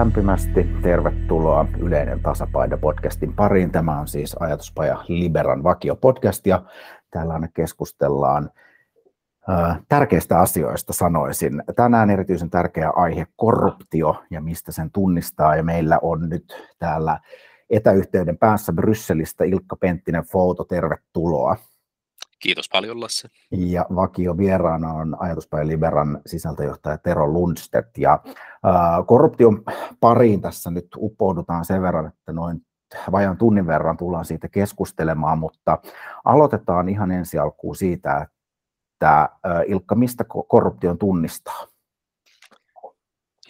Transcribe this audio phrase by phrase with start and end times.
[0.00, 3.70] lämpimästi tervetuloa Yleinen tasapaino podcastin pariin.
[3.70, 6.62] Tämä on siis Ajatuspaja Liberan vakio podcast ja
[7.10, 8.50] täällä keskustellaan
[9.88, 11.62] tärkeistä asioista sanoisin.
[11.76, 17.18] Tänään erityisen tärkeä aihe korruptio ja mistä sen tunnistaa ja meillä on nyt täällä
[17.70, 21.56] etäyhteyden päässä Brysselistä Ilkka Penttinen Fouto, tervetuloa.
[22.40, 23.28] Kiitos paljon Lasse.
[23.50, 27.98] Ja vakio vieraana on ajatuspäin Liberan sisältöjohtaja Tero Lundstedt.
[27.98, 29.62] Ja äh, korruption
[30.00, 32.66] pariin tässä nyt uppoudutaan sen verran, että noin
[33.12, 35.78] vajan tunnin verran tullaan siitä keskustelemaan, mutta
[36.24, 38.26] aloitetaan ihan ensi alkuun siitä,
[38.92, 39.28] että
[39.66, 41.66] Ilkka, mistä korruption tunnistaa?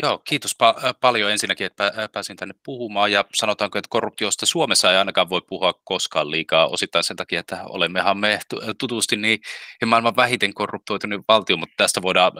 [0.02, 4.96] Joo, kiitos pa- paljon ensinnäkin, että pääsin tänne puhumaan ja sanotaanko, että korruptiosta Suomessa ei
[4.96, 8.40] ainakaan voi puhua koskaan liikaa osittain sen takia, että olemmehan me
[8.78, 9.38] tutusti niin
[9.86, 12.32] maailman vähiten korruptoitunut valtio, mutta tästä voidaan,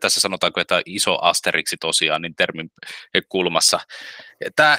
[0.00, 2.70] tässä sanotaanko, että iso asteriksi tosiaan niin termin
[3.28, 3.80] kulmassa.
[4.56, 4.78] Tämä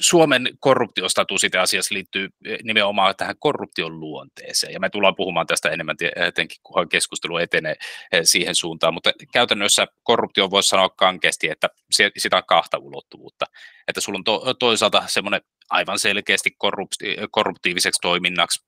[0.00, 5.70] Suomen korruptiostatus itse asiassa liittyy eh, nimenomaan tähän korruption luonteeseen, ja me tullaan puhumaan tästä
[5.70, 7.74] enemmän etenkin, kun keskustelu etenee
[8.12, 11.68] eh, siihen suuntaan, mutta käytännössä korruptio voisi sanoa kankeasti, että
[12.18, 13.46] sitä on kahta ulottuvuutta,
[13.88, 18.64] että sulla on to, toisaalta semmoinen aivan selkeästi korrupti, korruptiiviseksi toiminnaksi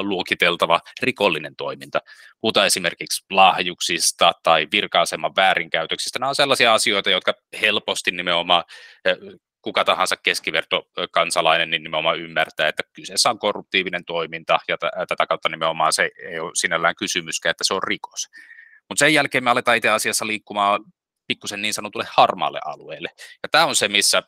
[0.00, 2.00] luokiteltava rikollinen toiminta.
[2.40, 6.18] Puhutaan esimerkiksi lahjuksista tai virka-aseman väärinkäytöksistä.
[6.18, 8.64] Nämä on sellaisia asioita, jotka helposti nimenomaan
[9.04, 9.16] eh,
[9.66, 15.48] kuka tahansa keskivertokansalainen niin nimenomaan ymmärtää, että kyseessä on korruptiivinen toiminta ja t- tätä kautta
[15.48, 18.26] nimenomaan se ei ole sinällään kysymyskään, että se on rikos.
[18.88, 20.84] Mutta sen jälkeen me aletaan itse asiassa liikkumaan
[21.26, 23.08] pikkusen niin sanotulle harmaalle alueelle.
[23.42, 24.22] Ja tämä on se, missä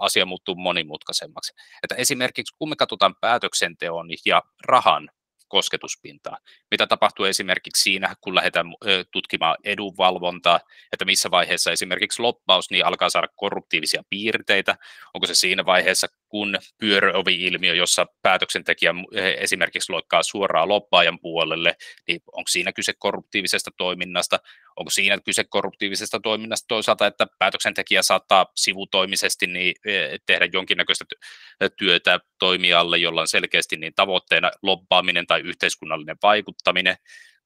[0.00, 1.52] asia muuttuu monimutkaisemmaksi.
[1.82, 5.10] Että esimerkiksi kun me katsotaan päätöksenteon ja rahan
[5.52, 6.38] kosketuspintaa.
[6.70, 8.66] Mitä tapahtuu esimerkiksi siinä, kun lähdetään
[9.10, 10.60] tutkimaan edunvalvontaa,
[10.92, 14.76] että missä vaiheessa esimerkiksi loppaus niin alkaa saada korruptiivisia piirteitä,
[15.14, 18.94] onko se siinä vaiheessa, kun pyöröovi-ilmiö, jossa päätöksentekijä
[19.38, 21.76] esimerkiksi loikkaa suoraan loppaajan puolelle,
[22.08, 24.38] niin onko siinä kyse korruptiivisesta toiminnasta,
[24.76, 29.74] onko siinä kyse korruptiivisesta toiminnasta toisaalta, että päätöksentekijä saattaa sivutoimisesti niin
[30.26, 31.04] tehdä jonkinnäköistä
[31.78, 36.96] työtä toimijalle, jolla on selkeästi niin tavoitteena lobbaaminen tai yhteiskunnallinen vaikuttaminen,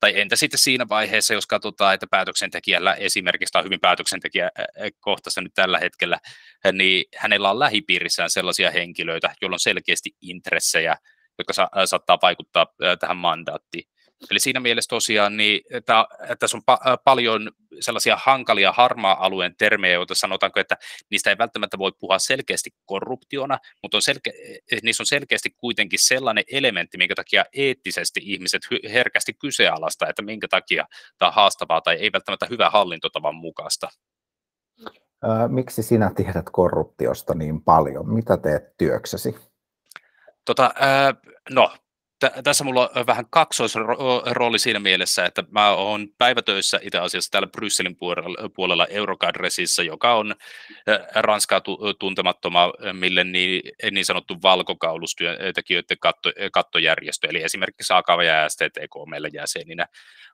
[0.01, 5.79] tai entä sitten siinä vaiheessa, jos katsotaan, että päätöksentekijällä esimerkiksi, tai hyvin päätöksentekijäkohtaista nyt tällä
[5.79, 6.19] hetkellä,
[6.73, 10.97] niin hänellä on lähipiirissään sellaisia henkilöitä, joilla on selkeästi intressejä,
[11.39, 12.67] jotka sa- saattaa vaikuttaa
[13.01, 13.85] tähän mandaattiin.
[14.31, 17.51] Eli siinä mielessä tosiaan niin, että, että tässä on pa- paljon
[17.81, 20.77] sellaisia hankalia harmaa-alueen termejä, joita sanotaanko, että
[21.11, 26.45] niistä ei välttämättä voi puhua selkeästi korruptiona, mutta on selke- niissä on selkeästi kuitenkin sellainen
[26.53, 28.63] elementti, minkä takia eettisesti ihmiset
[28.93, 30.87] herkästi kyseenalaista, että minkä takia
[31.19, 33.89] tämä on haastavaa tai ei välttämättä hyvä hallintotavan mukaista.
[35.49, 38.15] Miksi sinä tiedät korruptiosta niin paljon?
[38.15, 39.37] Mitä teet työksesi?
[40.45, 40.75] Tota,
[41.51, 41.73] no,
[42.19, 47.49] t- tässä mulla on vähän kaksoisrooli siinä mielessä, että mä oon päivätöissä itse asiassa täällä
[47.49, 47.97] Brysselin
[48.57, 50.35] puolella, Eurocadresissa, joka on
[51.15, 51.61] Ranskaa
[51.99, 59.87] tuntemattoма mille niin, niin sanottu valkokaulustyöntekijöiden katto, kattojärjestö, eli esimerkiksi AKV ja STTK meillä jäseninä.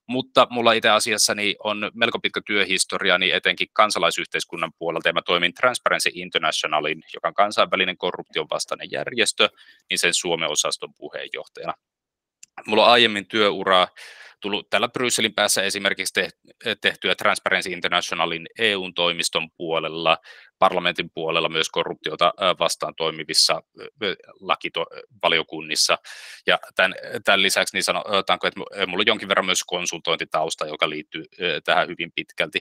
[0.08, 5.22] Mutta mulla itse asiassa niin on melko pitkä työhistoria niin etenkin kansalaisyhteiskunnan puolelta, ja mä
[5.22, 9.48] toimin Transparency Internationalin, joka on kansainvälinen korruption vastainen järjestö,
[9.91, 11.74] niin sen Suomen osaston puheenjohtajana.
[12.66, 13.88] Mulla on aiemmin työuraa
[14.42, 16.20] tullut täällä Brysselin päässä esimerkiksi
[16.80, 20.19] tehtyä Transparency Internationalin EU-toimiston puolella,
[20.58, 23.62] parlamentin puolella myös korruptiota vastaan toimivissa
[24.41, 25.98] lakivaliokunnissa.
[26.47, 26.94] Ja tämän,
[27.25, 31.24] tämän lisäksi niin sanotaanko, että minulla on jonkin verran myös konsultointitausta, joka liittyy
[31.64, 32.60] tähän hyvin pitkälti.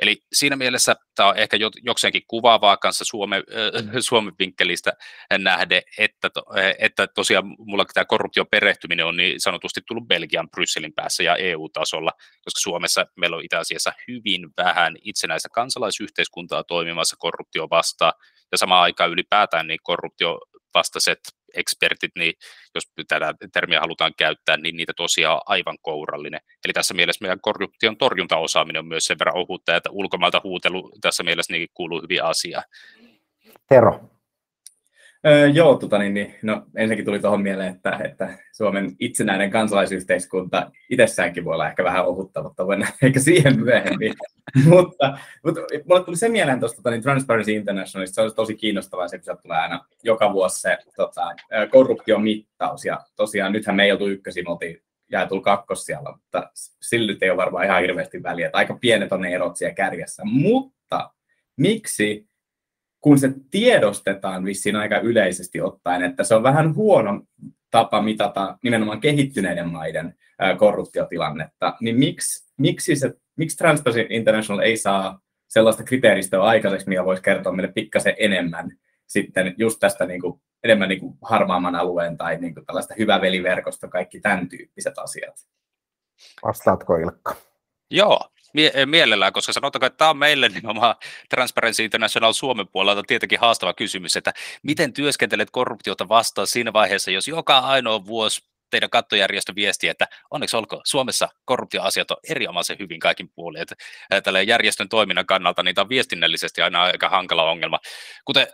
[0.00, 4.92] Eli siinä mielessä tämä on ehkä jokseenkin kuvaavaa kanssa Suomen, äh, Suomen vinkkelistä
[5.38, 6.42] nähden, että, to,
[6.78, 12.12] että tosiaan mulla tämä korruption perehtyminen on niin sanotusti tullut Belgian, Brysselin päässä ja EU-tasolla,
[12.44, 18.12] koska Suomessa meillä on itse asiassa hyvin vähän itsenäistä kansalaisyhteiskuntaa toimimassa korruptio vastaan,
[18.52, 20.38] ja samaan aikaan ylipäätään niin korruptio
[20.74, 21.20] vastaiset
[21.54, 22.34] ekspertit, niin
[22.74, 26.40] jos tätä termiä halutaan käyttää, niin niitä tosiaan on aivan kourallinen.
[26.64, 31.22] Eli tässä mielessä meidän korruption torjuntaosaaminen on myös sen verran ohutta, että ulkomailta huutelu tässä
[31.22, 32.64] mielessä kuuluu hyvin asiaan.
[33.68, 34.10] Tero,
[35.26, 40.70] Öö, joo, tota niin, niin, no, ensinnäkin tuli tuohon mieleen, että, että Suomen itsenäinen kansalaisyhteiskunta
[40.90, 44.14] itsessäänkin voi olla ehkä vähän ohutta, mutta voin ehkä siihen myöhemmin.
[44.68, 49.08] mutta, mutta mulle tuli se mieleen tuosta tota, niin Transparency Internationalista, se olisi tosi kiinnostavaa
[49.08, 51.34] se, kun sieltä tulee aina joka vuosi se tota,
[51.70, 56.50] korruptiomittaus, ja tosiaan nythän me ei oltu ykkösin, me oltiin jaetulla kakkossialla, mutta
[56.82, 60.22] sillä ei ole varmaan ihan hirveästi väliä, että aika pienet on ne erot siellä kärjessä,
[60.24, 61.10] mutta
[61.56, 62.29] miksi
[63.00, 67.22] kun se tiedostetaan vissiin aika yleisesti ottaen, että se on vähän huono
[67.70, 70.14] tapa mitata nimenomaan kehittyneiden maiden
[70.58, 77.22] korruptiotilannetta, niin miksi, miksi, se, miksi Transparency International ei saa sellaista kriteeristöä aikaiseksi, mikä voisi
[77.22, 78.72] kertoa meille pikkasen enemmän
[79.06, 83.20] sitten just tästä niin kuin, enemmän niin kuin harmaamman alueen tai niin kuin tällaista hyvä
[83.20, 85.34] veliverkosto, kaikki tämän tyyppiset asiat.
[86.42, 87.36] Vastaatko Ilkka?
[87.90, 88.20] Joo,
[88.52, 90.94] mie- mielellään, koska sanotaanko, että tämä on meille nimenomaan
[91.28, 94.32] Transparency International Suomen puolelta tietenkin haastava kysymys, että
[94.62, 100.56] miten työskentelet korruptiota vastaan siinä vaiheessa, jos joka ainoa vuosi teidän kattojärjestö viesti, että onneksi
[100.56, 103.62] olko Suomessa korruptioasiat on erinomaisen hyvin kaikin puolin.
[103.62, 103.74] Että
[104.22, 107.78] tällä järjestön toiminnan kannalta niitä on viestinnällisesti aina aika hankala ongelma.
[108.24, 108.46] Kuten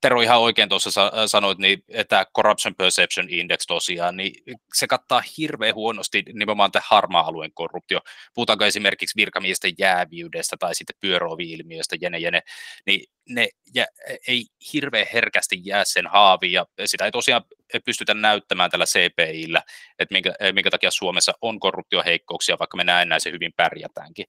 [0.00, 0.90] Tero ihan oikein tuossa
[1.26, 4.32] sanoit, niin tämä Corruption Perception Index tosiaan, niin
[4.74, 8.00] se kattaa hirveän huonosti nimenomaan tämän harmaa-alueen korruptio.
[8.34, 12.42] Puhutaanko esimerkiksi virkamiesten jääviydestä tai sitten pyörovi-ilmiöstä, jene, jene,
[12.86, 13.86] niin ne jä,
[14.28, 17.44] ei hirveän herkästi jää sen haaviin, ja sitä ei tosiaan
[17.84, 19.62] pystytä näyttämään tällä CPIllä,
[19.98, 24.26] että minkä, minkä takia Suomessa on korruptioheikkouksia, vaikka me näennäisen hyvin pärjätäänkin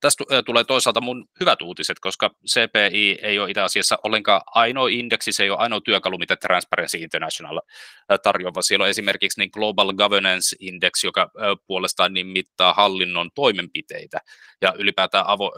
[0.00, 5.32] tästä tulee toisaalta mun hyvät uutiset, koska CPI ei ole itse asiassa ollenkaan ainoa indeksi,
[5.32, 7.60] se ei ole ainoa työkalu, mitä Transparency International
[8.22, 8.62] tarjoaa.
[8.62, 11.30] Siellä on esimerkiksi niin Global Governance Index, joka
[11.66, 14.18] puolestaan niin mittaa hallinnon toimenpiteitä
[14.60, 15.52] ja ylipäätään avo,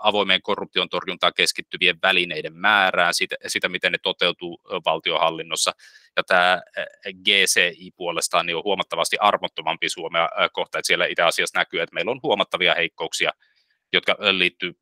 [0.00, 5.72] avoimeen korruption torjuntaan keskittyvien välineiden määrää, sitä, sitä miten ne toteutuu valtiohallinnossa.
[6.16, 6.62] Ja tämä
[7.24, 12.10] GCI puolestaan niin on huomattavasti armottomampi Suomea kohta, että siellä itse asiassa näkyy, että meillä
[12.10, 13.30] on huomattavia heikkouksia
[13.92, 14.72] jotka liittyy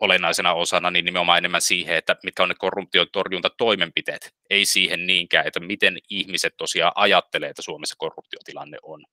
[0.00, 5.60] olennaisena osana niin nimenomaan enemmän siihen, että mitkä on ne korruptiotorjuntatoimenpiteet, ei siihen niinkään, että
[5.60, 9.04] miten ihmiset tosiaan ajattelee, että Suomessa korruptiotilanne on.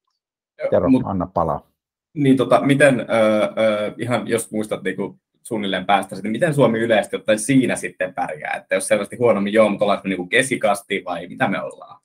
[0.72, 1.72] Kerro, Mut, anna palaa.
[2.14, 6.80] Niin tota, miten, öö, öö, ihan jos muistat niin kuin suunnilleen päästä, niin miten Suomi
[6.80, 8.54] yleisesti ottaen siinä sitten pärjää?
[8.54, 12.02] Että jos selvästi huonommin joo, mutta ollaanko niin kesikasti vai mitä me ollaan?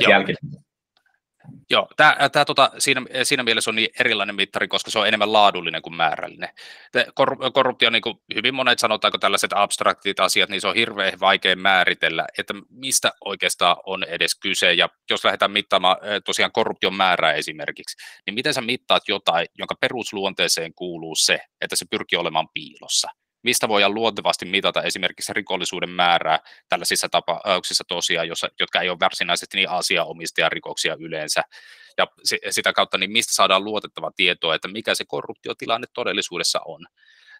[0.00, 0.24] Joo.
[1.70, 5.32] Joo, tämä, tämä tota, siinä, siinä mielessä on niin erilainen mittari, koska se on enemmän
[5.32, 6.48] laadullinen kuin määrällinen.
[7.14, 11.56] Kor, korruptio, niin kuin hyvin monet sanotaanko tällaiset abstraktit asiat, niin se on hirveän vaikea
[11.56, 14.72] määritellä, että mistä oikeastaan on edes kyse.
[14.72, 17.96] Ja jos lähdetään mittaamaan tosiaan korruption määrää esimerkiksi,
[18.26, 23.08] niin miten sä mittaat jotain, jonka perusluonteeseen kuuluu se, että se pyrkii olemaan piilossa–
[23.44, 26.38] mistä voidaan luontevasti mitata esimerkiksi rikollisuuden määrää
[26.68, 31.42] tällaisissa tapauksissa tosiaan, jossa, jotka ei ole varsinaisesti niin asiaomistajarikoksia yleensä.
[31.98, 32.06] Ja
[32.50, 36.86] sitä kautta, niin mistä saadaan luotettava tietoa, että mikä se korruptiotilanne todellisuudessa on.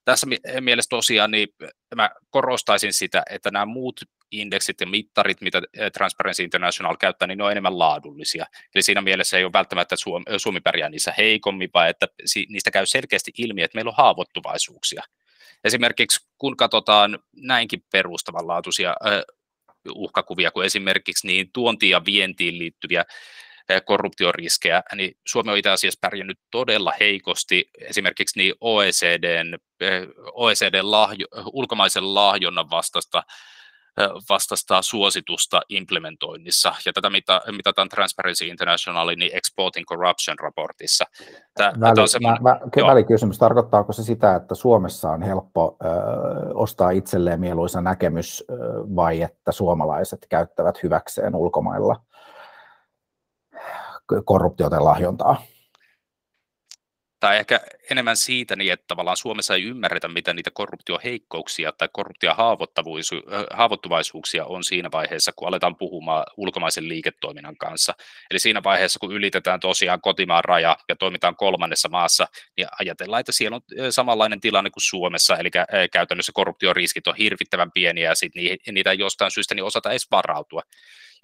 [0.04, 0.26] Tässä
[0.60, 1.48] mielessä tosiaan niin
[1.94, 4.00] mä korostaisin sitä, että nämä muut
[4.30, 5.62] indeksit ja mittarit, mitä
[5.92, 8.46] Transparency International käyttää, niin ne on enemmän laadullisia.
[8.74, 12.06] Eli siinä mielessä ei ole välttämättä Suomi, Suomi pärjää niissä heikommin, vaan että
[12.48, 15.02] niistä käy selkeästi ilmi, että meillä on haavoittuvaisuuksia.
[15.64, 18.94] Esimerkiksi kun katsotaan näinkin perustavanlaatuisia
[19.94, 23.04] uhkakuvia kuin esimerkiksi niin tuontiin ja vientiin liittyviä
[23.84, 27.70] korruptioriskejä, niin Suomi on itse asiassa pärjännyt todella heikosti.
[27.80, 29.58] Esimerkiksi niin OECDn,
[30.32, 33.22] OECDn lahjo, ulkomaisen lahjonnan vastasta
[34.30, 37.10] vastasta suositusta implementoinnissa, ja tätä
[37.52, 41.04] mitataan Transparency Internationalin niin Exporting Corruption raportissa.
[41.54, 45.88] Tämä, Väli, on semmoinen, mä, mä, välikysymys, tarkoittaako se sitä, että Suomessa on helppo ö,
[46.54, 48.54] ostaa itselleen mieluisa näkemys, ö,
[48.96, 51.96] vai että suomalaiset käyttävät hyväkseen ulkomailla
[54.24, 55.42] korruptiota lahjontaa?
[57.24, 64.44] Tai ehkä enemmän siitä, niin että tavallaan Suomessa ei ymmärretä, mitä niitä korruptioheikkouksia tai korruptiohaavoittuvaisuuksia
[64.44, 67.94] on siinä vaiheessa, kun aletaan puhumaan ulkomaisen liiketoiminnan kanssa.
[68.30, 72.26] Eli siinä vaiheessa, kun ylitetään tosiaan kotimaan raja ja toimitaan kolmannessa maassa,
[72.56, 73.62] niin ajatellaan, että siellä on
[73.92, 75.50] samanlainen tilanne kuin Suomessa, eli
[75.92, 78.32] käytännössä korruptioriskit on hirvittävän pieniä ja sit
[78.72, 80.62] niitä ei jostain syystä niin osata edes varautua.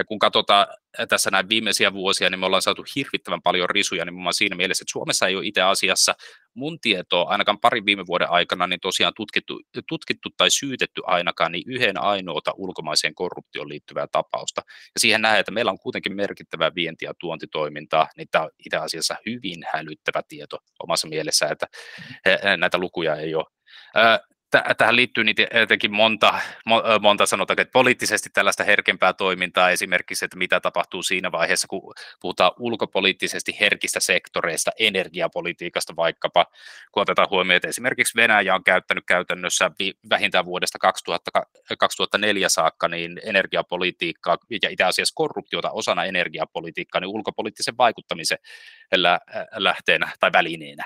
[0.01, 0.67] Ja kun katsotaan
[1.09, 4.93] tässä näin viimeisiä vuosia, niin me ollaan saatu hirvittävän paljon risuja nimenomaan siinä mielessä, että
[4.93, 6.15] Suomessa ei ole itse asiassa
[6.55, 11.65] mun tietoa ainakaan parin viime vuoden aikana niin tosiaan tutkittu, tutkittu tai syytetty ainakaan niin
[11.67, 14.63] yhden ainoata ulkomaiseen korruptioon liittyvää tapausta.
[14.67, 18.77] Ja siihen nähdään, että meillä on kuitenkin merkittävää vienti- ja tuontitoimintaa, niin tämä on itse
[18.77, 21.67] asiassa hyvin hälyttävä tieto omassa mielessä, että
[22.57, 23.45] näitä lukuja ei ole
[24.51, 25.25] tähän liittyy
[25.61, 26.41] jotenkin monta,
[27.01, 32.53] monta sanotaan, että poliittisesti tällaista herkempää toimintaa, esimerkiksi, että mitä tapahtuu siinä vaiheessa, kun puhutaan
[32.59, 36.47] ulkopoliittisesti herkistä sektoreista, energiapolitiikasta vaikkapa,
[36.93, 39.71] kun otetaan huomioon, että esimerkiksi Venäjä on käyttänyt käytännössä
[40.11, 41.31] vähintään vuodesta 2000,
[41.79, 48.39] 2004 saakka niin energiapolitiikkaa ja itse asiassa korruptiota osana energiapolitiikkaa niin ulkopoliittisen vaikuttamisen
[49.57, 50.85] lähteenä tai välineenä.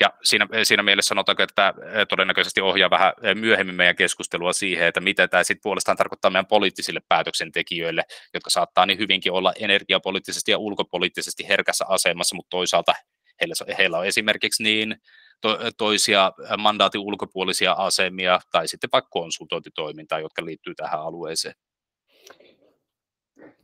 [0.00, 1.74] Ja siinä, siinä mielessä sanotaanko, että
[2.08, 7.00] todennäköisesti ohjaa vähän myöhemmin meidän keskustelua siihen, että mitä tämä sitten puolestaan tarkoittaa meidän poliittisille
[7.08, 8.02] päätöksentekijöille,
[8.34, 12.94] jotka saattaa niin hyvinkin olla energiapoliittisesti ja ulkopoliittisesti herkässä asemassa, mutta toisaalta
[13.40, 14.96] heillä, heillä on esimerkiksi niin
[15.40, 21.54] to, toisia mandaatin ulkopuolisia asemia tai sitten vaikka konsultointitoimintaa, jotka liittyy tähän alueeseen.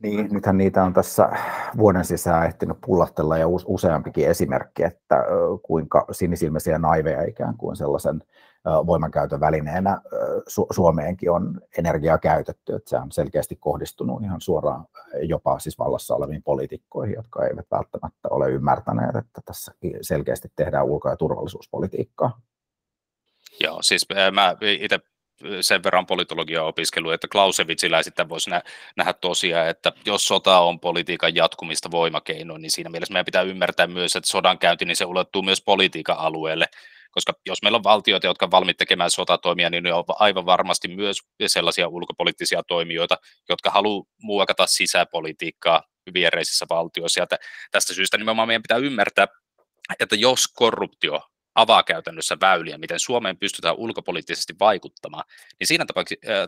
[0.03, 1.29] Niin, nythän niitä on tässä
[1.77, 5.23] vuoden sisään ehtinyt pullahtella ja useampikin esimerkki, että
[5.61, 8.23] kuinka sinisilmäisiä naiveja ikään kuin sellaisen
[8.65, 10.01] voimankäytön välineenä
[10.71, 14.85] Suomeenkin on energiaa käytetty, että se on selkeästi kohdistunut ihan suoraan
[15.21, 21.09] jopa siis vallassa oleviin poliitikkoihin, jotka eivät välttämättä ole ymmärtäneet, että tässä selkeästi tehdään ulko-
[21.09, 22.41] ja turvallisuuspolitiikkaa.
[23.63, 24.99] Joo, siis mä itse
[25.61, 28.61] sen verran politologiaa opiskelu, että Clausewitzillä sitten voisi nä-
[28.97, 33.87] nähdä tosiaan, että jos sota on politiikan jatkumista voimakeinoin, niin siinä mielessä meidän pitää ymmärtää
[33.87, 36.65] myös, että sodan käynti, niin se ulottuu myös politiikan alueelle,
[37.11, 40.87] koska jos meillä on valtioita, jotka on valmiit tekemään sotatoimia, niin ne on aivan varmasti
[40.87, 43.17] myös sellaisia ulkopoliittisia toimijoita,
[43.49, 47.19] jotka haluaa muokata sisäpolitiikkaa viereisissä valtioissa.
[47.19, 47.27] Ja
[47.71, 49.27] tästä syystä nimenomaan meidän pitää ymmärtää,
[49.99, 51.21] että jos korruptio
[51.55, 55.23] avaa käytännössä väyliä, miten Suomeen pystytään ulkopoliittisesti vaikuttamaan,
[55.59, 55.85] niin siinä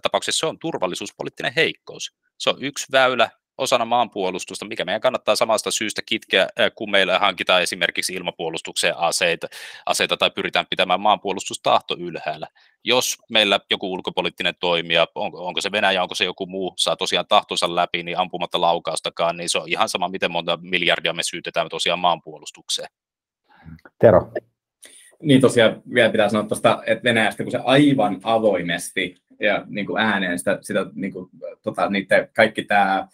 [0.01, 2.15] tapauksessa se on turvallisuuspoliittinen heikkous.
[2.37, 7.61] Se on yksi väylä osana maanpuolustusta, mikä meidän kannattaa samasta syystä kitkeä, kun meillä hankitaan
[7.61, 9.47] esimerkiksi ilmapuolustukseen aseita,
[9.85, 12.47] aseita tai pyritään pitämään maanpuolustustahto ylhäällä.
[12.83, 17.27] Jos meillä joku ulkopoliittinen toimija, onko, onko se Venäjä, onko se joku muu, saa tosiaan
[17.27, 21.69] tahtonsa läpi, niin ampumatta laukaustakaan, niin se on ihan sama, miten monta miljardia me syytetään
[21.69, 22.89] tosiaan maanpuolustukseen.
[23.99, 24.31] Tero.
[25.25, 30.01] Niin tosiaan vielä pitää sanoa tuosta, että Venäjästä, kun se aivan avoimesti ja niin kuin
[30.01, 31.29] ääneen sitä, sitä niin kuin,
[31.61, 33.07] tota, niiden, kaikki tämä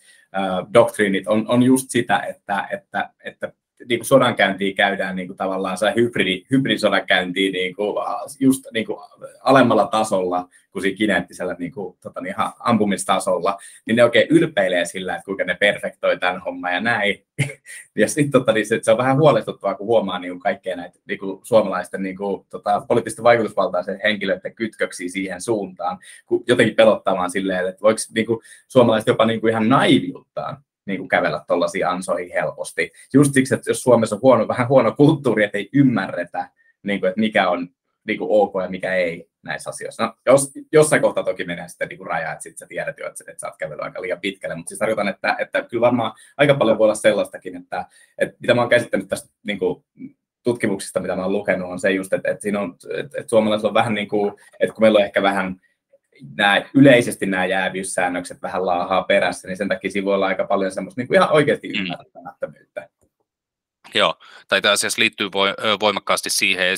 [0.74, 3.53] doktriinit on, on just sitä, että, että, että
[3.89, 7.95] niin kuin sodankäyntiä käydään niin kuin tavallaan se hybridi, hybridisodankäyntiä niin kuin,
[8.39, 8.97] just niin kuin
[9.43, 15.15] alemmalla tasolla kuin siinä kineettisellä niin kuin, tota, niin ampumistasolla, niin ne oikein ylpeilee sillä,
[15.15, 17.25] että kuinka ne perfektoi tämän homman ja näin.
[17.95, 21.00] ja sitten tota, niin se, se, on vähän huolestuttavaa, kun huomaa niin kuin kaikkea näitä
[21.07, 27.31] niin kuin suomalaisten niin kuin, tota, poliittisten vaikutusvaltaisen henkilöiden kytköksiä siihen suuntaan, kun jotenkin pelottamaan
[27.31, 31.88] silleen, että voiko niin kuin, suomalaiset jopa niin kuin ihan naiviuttaan niin kuin kävellä tuollaisiin
[31.88, 32.91] ansoihin helposti.
[33.13, 36.50] Just siksi, että jos Suomessa on huono, vähän huono kulttuuri, että ei ymmärretä,
[36.83, 37.67] niin kuin, että mikä on
[38.07, 40.03] niin kuin ok ja mikä ei näissä asioissa.
[40.05, 43.23] No, jos, jossain kohtaa toki menee sitten niin raja, että sitten sä tiedät jo, että,
[43.27, 46.53] että sä oot kävellyt aika liian pitkälle, mutta siis tarkoitan, että, että kyllä varmaan aika
[46.53, 47.85] paljon voi olla sellaistakin, että,
[48.17, 49.83] että mitä mä oon käsittänyt tästä niin kuin,
[50.43, 53.69] tutkimuksista, mitä mä oon lukenut, on se just, että, että, siinä on, että, että suomalaisilla
[53.69, 55.61] on vähän niin kuin, että kun meillä on ehkä vähän
[56.36, 60.72] nämä, yleisesti nämä jäävyyssäännökset vähän laahaa perässä, niin sen takia siinä voi olla aika paljon
[60.72, 61.80] semmoista niin kuin ihan oikeasti mm.
[61.80, 62.90] ymmärtämättömyyttä.
[63.94, 64.16] Joo,
[64.48, 65.32] tai itse asiassa liittyy
[65.80, 66.78] voimakkaasti siihen,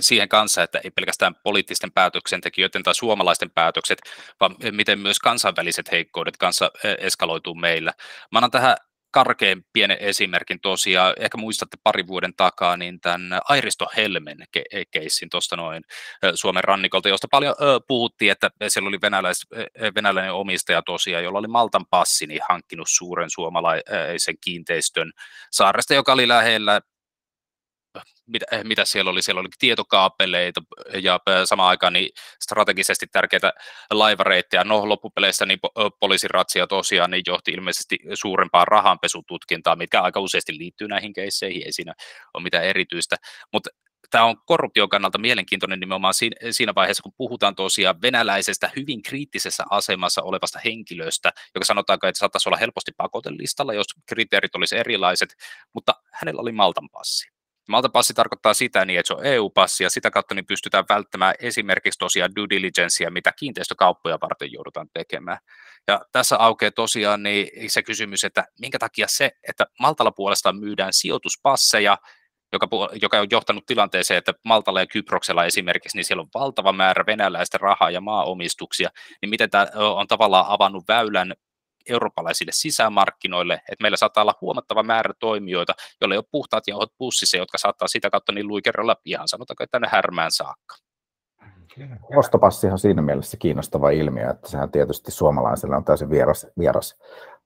[0.00, 3.98] siihen kanssa, että ei pelkästään poliittisten päätöksentekijöiden tai suomalaisten päätökset,
[4.40, 7.92] vaan miten myös kansainväliset heikkoudet kanssa eskaloituu meillä.
[8.32, 8.76] Mä annan tähän
[9.10, 14.38] karkein pienen esimerkin tosiaan, ehkä muistatte pari vuoden takaa, niin tämän Airisto Helmen
[14.90, 15.82] keissin tuosta noin
[16.34, 17.54] Suomen rannikolta, josta paljon
[17.88, 19.46] puhuttiin, että siellä oli venäläis,
[19.94, 25.12] venäläinen omistaja tosiaan, jolla oli Maltan passi, niin hankkinut suuren suomalaisen kiinteistön
[25.52, 26.80] saaresta, joka oli lähellä
[28.26, 30.60] mitä, eh, mitä siellä oli, siellä oli tietokaapeleita
[31.02, 32.08] ja samaan aikaan niin
[32.42, 33.52] strategisesti tärkeitä
[33.90, 34.64] laivareittiä.
[34.64, 35.58] No loppupeleissä niin
[36.00, 41.94] poliisiratsia tosiaan niin johti ilmeisesti suurempaan rahanpesututkintaan, mitkä aika useasti liittyy näihin keisseihin, ei siinä
[42.34, 43.16] ole mitään erityistä,
[43.52, 43.70] mutta
[44.10, 46.14] tämä on korruption kannalta mielenkiintoinen nimenomaan
[46.50, 52.48] siinä vaiheessa, kun puhutaan tosiaan venäläisestä hyvin kriittisessä asemassa olevasta henkilöstä, joka sanotaanko, että saattaisi
[52.48, 55.34] olla helposti pakotelistalla, jos kriteerit olisi erilaiset,
[55.74, 57.35] mutta hänellä oli Maltan passi.
[57.68, 61.98] Maltapassi tarkoittaa sitä niin, että se on EU-passi ja sitä kautta niin pystytään välttämään esimerkiksi
[61.98, 65.38] tosiaan due diligencea, mitä kiinteistökauppoja varten joudutaan tekemään.
[65.88, 70.92] Ja tässä aukeaa tosiaan niin se kysymys, että minkä takia se, että Maltalla puolestaan myydään
[70.92, 71.98] sijoituspasseja,
[72.52, 72.68] joka,
[73.02, 77.58] joka on johtanut tilanteeseen, että Maltalla ja Kyproksella esimerkiksi, niin siellä on valtava määrä venäläistä
[77.58, 78.90] rahaa ja maaomistuksia,
[79.22, 81.34] niin miten tämä on tavallaan avannut väylän
[81.88, 87.36] eurooppalaisille sisämarkkinoille, että meillä saattaa olla huomattava määrä toimijoita, joilla ei ole puhtaat jauhot pussissa,
[87.36, 90.76] jotka saattaa sitä kautta niin luikerralla ihan sanotaanko, tänne härmään saakka.
[92.16, 96.96] Ostopassi on siinä mielessä kiinnostava ilmiö, että sehän tietysti suomalaisille on täysin vieras, vieras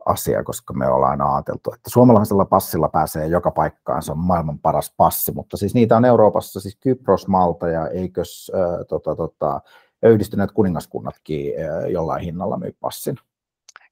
[0.06, 4.58] asia, koska me ollaan aina ajateltu, että suomalaisella passilla pääsee joka paikkaan, se on maailman
[4.58, 9.60] paras passi, mutta siis niitä on Euroopassa, siis Kypros, Malta ja eikös äh, tota, tota,
[10.02, 13.16] yhdistyneet kuningaskunnatkin äh, jollain hinnalla myy passin.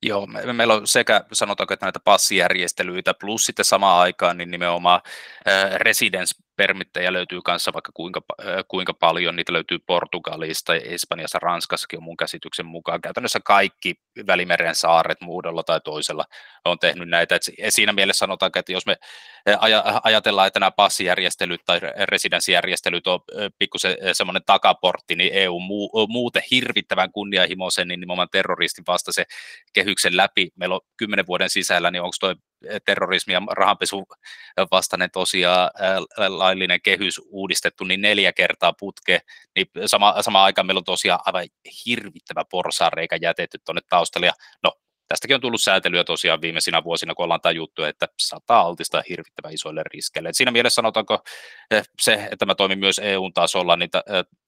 [0.02, 5.00] Joo, me, meillä on sekä sanotaanko, että näitä passijärjestelyitä plus sitten samaan aikaan niin nimenomaan
[5.49, 8.20] äh, residence permittejä löytyy kanssa vaikka kuinka,
[8.68, 13.00] kuinka paljon, niitä löytyy Portugalista, Espanjassa, Ranskassakin on mun käsityksen mukaan.
[13.00, 13.94] Käytännössä kaikki
[14.26, 16.24] Välimeren saaret muodolla tai toisella
[16.64, 17.34] on tehnyt näitä.
[17.34, 18.96] Et siinä mielessä sanotaan, että jos me
[20.02, 23.20] ajatellaan, että nämä passijärjestelyt tai residenssijärjestelyt on
[23.58, 25.60] pikkusen semmoinen takaportti, niin EU
[26.08, 29.24] muuten hirvittävän kunnianhimoisen, niin nimenomaan terroristin vasta se
[29.72, 30.50] kehyksen läpi.
[30.56, 32.34] Meillä on kymmenen vuoden sisällä, niin onko tuo
[32.84, 34.06] terrorismi ja rahanpesu
[34.70, 35.70] vastainen tosiaan
[36.28, 39.20] laillinen kehys uudistettu niin neljä kertaa putke,
[39.56, 41.46] niin sama, sama aikaan meillä on tosiaan aivan
[41.86, 44.72] hirvittävä porsaareikä jätetty tuonne taustalle, ja no
[45.08, 49.82] tästäkin on tullut säätelyä tosiaan viimeisinä vuosina, kun ollaan tajuttu, että saattaa altistaa hirvittävän isoille
[49.92, 50.28] riskeille.
[50.28, 51.18] Et siinä mielessä sanotaanko
[52.00, 53.90] se, että mä toimin myös EU-tasolla, niin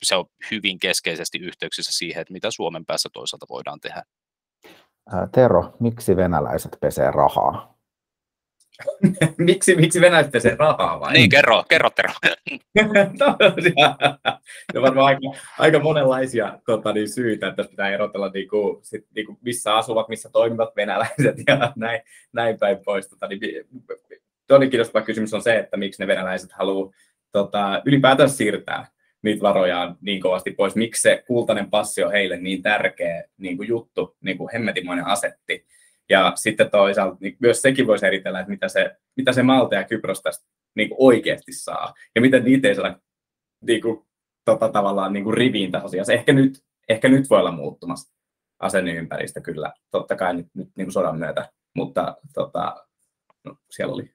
[0.02, 4.02] se on hyvin keskeisesti yhteyksissä siihen, että mitä Suomen päässä toisaalta voidaan tehdä.
[5.32, 7.79] Tero, miksi venäläiset pesee rahaa?
[9.38, 11.12] miksi, miksi venäläiset pesee rahaa vai?
[11.12, 12.12] Niin, kerro, kerro Tero.
[14.74, 15.20] no varmaan aika,
[15.58, 20.08] aika monenlaisia tota, niin, syitä, että pitää erotella niin kuin, sit, niin kuin, missä asuvat,
[20.08, 22.00] missä toimivat venäläiset ja näin,
[22.32, 23.08] näin päin pois.
[23.08, 23.40] Tota, niin,
[24.46, 26.92] toinen kiinnostava kysymys on se, että miksi ne venäläiset haluaa
[27.32, 28.86] tota, ylipäätään siirtää
[29.22, 30.76] niitä varojaan niin kovasti pois.
[30.76, 35.66] Miksi se kultainen passi on heille niin tärkeä niin kuin juttu, niin kuin hemmetimoinen asetti.
[36.10, 39.84] Ja sitten toisaalta niin myös sekin voisi eritellä, että mitä se, mitä se Malta ja
[39.84, 41.94] Kypros tästä niin kuin oikeasti saa.
[42.14, 43.00] Ja miten niitä ei saada
[43.60, 44.06] niin kuin,
[44.44, 46.12] tota, tavallaan niin kuin riviin tässä asiassa.
[46.12, 48.14] Ehkä nyt, ehkä nyt voi olla muuttumassa
[48.58, 52.86] asenneympäristö kyllä, totta kai nyt, nyt niin kuin sodan myötä, mutta tota,
[53.44, 54.14] no, siellä oli.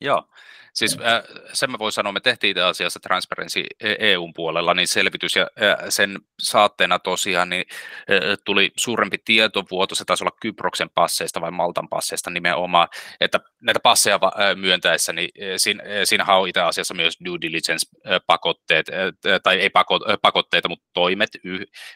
[0.00, 0.28] Joo,
[0.76, 1.22] Siis äh,
[1.52, 5.76] sen mä voin sanoa, me tehtiin itse asiassa Transparency EUn puolella niin selvitys ja äh,
[5.88, 7.64] sen saatteena tosiaan niin,
[8.10, 12.88] äh, tuli suurempi tietovuoto, se taisi olla Kyproksen passeista vai Maltan passeista nimenomaan,
[13.20, 14.20] että näitä passeja
[14.56, 18.86] myöntäessä, niin siinä, äh, siinähän on itse asiassa myös due diligence-pakotteet,
[19.42, 21.30] tai ei pako, pakotteita, mutta toimet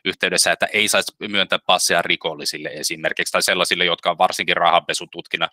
[0.04, 5.48] yhteydessä, että ei saisi myöntää passeja rikollisille esimerkiksi, tai sellaisille, jotka on varsinkin rahanpesututkinnan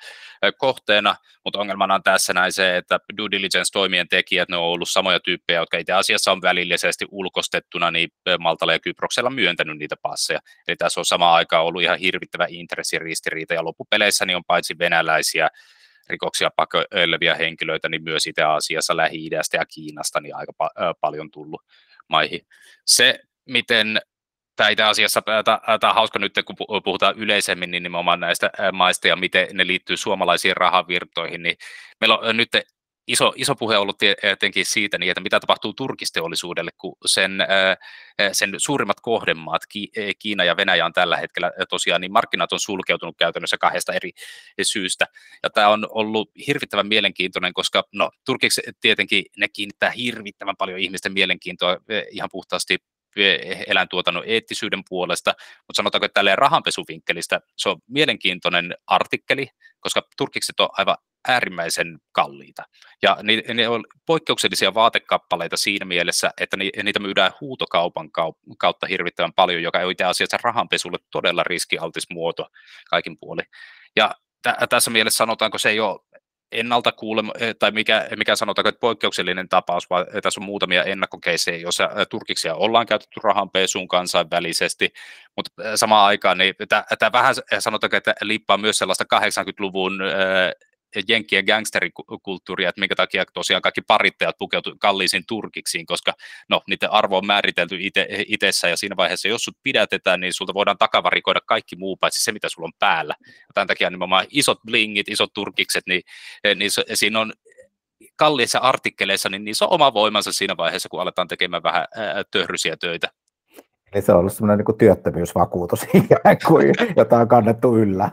[0.58, 5.20] kohteena, mutta ongelmana on tässä näin se, että due diligence-toimien tekijät, ne on ollut samoja
[5.20, 10.40] tyyppejä, jotka itse asiassa on välillisesti ulkostettuna niin Maltalla ja Kyproksella myöntänyt niitä passeja.
[10.68, 15.50] Eli tässä on sama aikaan ollut ihan hirvittävä intressiristiriita, ja loppupeleissä niin on paitsi venäläisiä
[16.10, 21.62] rikoksia pakoilevia henkilöitä, niin myös itse asiassa Lähi-idästä ja Kiinasta niin aika pa- paljon tullut
[22.10, 22.42] maihin.
[22.86, 24.00] Se, miten
[24.56, 29.16] tämä itse asiassa, tämä on hauska nyt, kun puhutaan yleisemmin niin nimenomaan näistä maista ja
[29.16, 31.56] miten ne liittyy suomalaisiin rahavirtoihin, niin
[32.02, 32.50] meillä on nyt
[33.08, 37.32] iso, iso puhe ollut tietenkin siitä, niin, että mitä tapahtuu turkisteollisuudelle, kun sen,
[38.32, 39.62] sen suurimmat kohdemaat,
[40.20, 44.12] Kiina ja Venäjä on tällä hetkellä tosiaan, niin markkinat on sulkeutunut käytännössä kahdesta eri
[44.62, 45.06] syystä.
[45.44, 51.14] Ja tämä on ollut hirvittävän mielenkiintoinen, koska no, Turkiksi tietenkin ne kiinnittää hirvittävän paljon ihmisten
[51.14, 51.78] mielenkiintoa
[52.12, 52.78] ihan puhtaasti
[53.68, 59.48] eläintuotannon eettisyyden puolesta, mutta sanotaanko, että tälleen rahanpesuvinkkelistä se on mielenkiintoinen artikkeli,
[59.80, 62.64] koska turkikset on aivan äärimmäisen kalliita.
[63.02, 68.10] Ja ne, ne on poikkeuksellisia vaatekappaleita siinä mielessä, että niitä myydään huutokaupan
[68.58, 72.48] kautta hirvittävän paljon, joka on itse asiassa rahanpesulle todella riskialtis muoto
[72.90, 73.42] kaikin puoli.
[73.96, 76.00] Ja t- tässä mielessä sanotaanko se ei ole
[76.52, 81.58] ennalta kuulema, eh, tai mikä, mikä sanotaanko, että poikkeuksellinen tapaus, vaan tässä on muutamia ennakkokeisejä,
[81.58, 84.90] joissa eh, turkiksia ollaan käytetty rahanpesuun kansainvälisesti,
[85.36, 86.56] mutta eh, samaan aikaan niin
[87.00, 90.00] tämä vähän sanotaanko, että liippaa myös sellaista 80-luvun
[91.08, 96.14] jenkkien gangsterikulttuuria, että minkä takia tosiaan kaikki parittajat pukeutuu kalliisiin turkiksiin, koska
[96.50, 100.54] no, niiden arvo on määritelty ite, itsessä ja siinä vaiheessa, jos sut pidätetään, niin sulta
[100.54, 103.16] voidaan takavarikoida kaikki muu, paitsi se, mitä sulla on päällä.
[103.28, 106.02] Ja tämän takia nimenomaan isot blingit, isot turkikset, niin,
[106.56, 107.34] niin se, siinä on
[108.16, 112.78] kalliissa artikkeleissa, niin niissä on oma voimansa siinä vaiheessa, kun aletaan tekemään vähän ää, töhrysiä
[112.78, 113.08] töitä.
[113.94, 115.88] Eli se on ollut semmoinen niin työttömyysvakuutus
[116.48, 118.12] kuin, jota on kannettu yllä.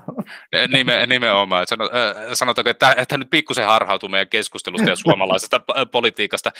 [0.68, 1.66] Nime, nimenomaan.
[2.34, 5.60] Sanotaanko, että tämä nyt pikkusen harhautuu meidän keskustelusta ja suomalaisesta
[5.92, 6.50] politiikasta,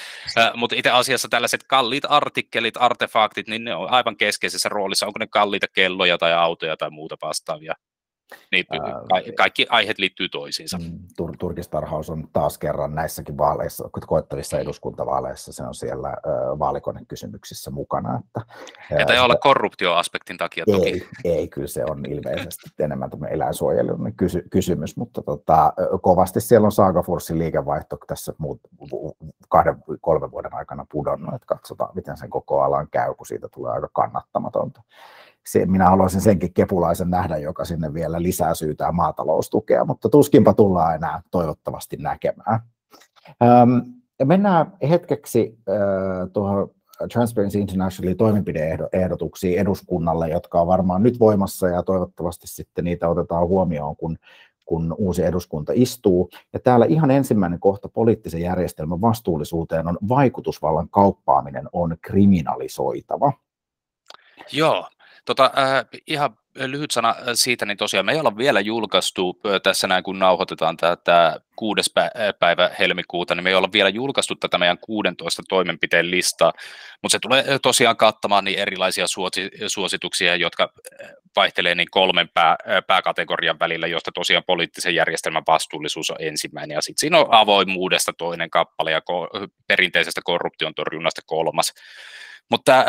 [0.54, 5.06] mutta itse asiassa tällaiset kalliit artikkelit, artefaktit, niin ne on aivan keskeisessä roolissa.
[5.06, 7.74] Onko ne kalliita kelloja tai autoja tai muuta vastaavia?
[8.52, 8.64] Niin,
[9.08, 10.78] ka- kaikki aiheet liittyy toisiinsa.
[10.78, 16.16] Mm, Tur- turkistarhaus on taas kerran näissäkin vaaleissa, koettavissa eduskuntavaaleissa, se on siellä
[16.58, 18.20] vaalikonekysymyksissä mukana.
[18.24, 18.40] Että,
[18.98, 20.88] Että ei ole korruptioaspektin takia toki.
[20.88, 26.72] Ei, ei, kyllä se on ilmeisesti enemmän eläinsuojelun kysy- kysymys, mutta tota, kovasti siellä on
[26.72, 28.60] Saagafursin liikevaihto tässä muut,
[29.48, 33.72] kahden, kolmen vuoden aikana pudonnut, että katsotaan, miten sen koko alan käy, kun siitä tulee
[33.72, 34.82] aika kannattamatonta
[35.46, 40.94] se, minä haluaisin senkin kepulaisen nähdä, joka sinne vielä lisää syytää maataloustukea, mutta tuskinpa tullaan
[40.94, 42.60] enää toivottavasti näkemään.
[43.42, 43.78] Ähm,
[44.24, 46.70] mennään hetkeksi äh, tuohon
[47.12, 53.96] Transparency Internationalin toimenpideehdotuksiin eduskunnalle, jotka on varmaan nyt voimassa ja toivottavasti sitten niitä otetaan huomioon,
[53.96, 54.16] kun,
[54.64, 56.30] kun uusi eduskunta istuu.
[56.52, 63.32] Ja täällä ihan ensimmäinen kohta poliittisen järjestelmän vastuullisuuteen on vaikutusvallan kauppaaminen on kriminalisoitava.
[64.52, 64.88] Joo,
[65.24, 70.04] tota, äh, ihan lyhyt sana siitä, niin tosiaan me ei olla vielä julkaistu tässä näin,
[70.04, 71.90] kun nauhoitetaan tämä kuudes
[72.38, 76.52] päivä helmikuuta, niin me ei olla vielä julkaistu tätä meidän 16 toimenpiteen listaa,
[77.02, 79.06] mutta se tulee tosiaan kattamaan niin erilaisia
[79.66, 80.72] suosituksia, jotka
[81.36, 82.56] vaihtelee niin kolmen pää,
[82.86, 88.50] pääkategorian välillä, josta tosiaan poliittisen järjestelmän vastuullisuus on ensimmäinen, ja sitten siinä on avoimuudesta toinen
[88.50, 91.74] kappale ja ko- perinteisestä korruption torjunnasta kolmas.
[92.50, 92.84] Mutta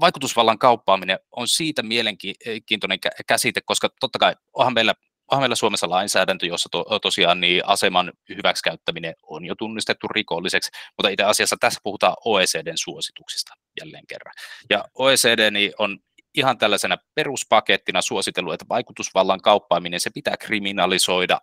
[0.00, 4.94] vaikutusvallan kauppaaminen on siitä mielenkiintoinen käsite, koska totta kai onhan meillä,
[5.30, 11.08] onhan meillä Suomessa lainsäädäntö, jossa to, tosiaan niin aseman hyväksikäyttäminen on jo tunnistettu rikolliseksi, mutta
[11.08, 14.34] itse asiassa tässä puhutaan OECDn suosituksista jälleen kerran.
[14.70, 15.98] Ja OECD niin on
[16.34, 21.40] ihan tällaisena peruspakettina suositellut, että vaikutusvallan kauppaaminen se pitää kriminalisoida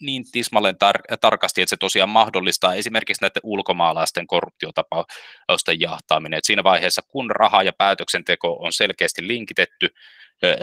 [0.00, 6.38] niin tismalleen tar- tarkasti, että se tosiaan mahdollistaa esimerkiksi näiden ulkomaalaisten korruptiotapausten jahtaaminen.
[6.38, 9.88] Että siinä vaiheessa, kun raha ja päätöksenteko on selkeästi linkitetty,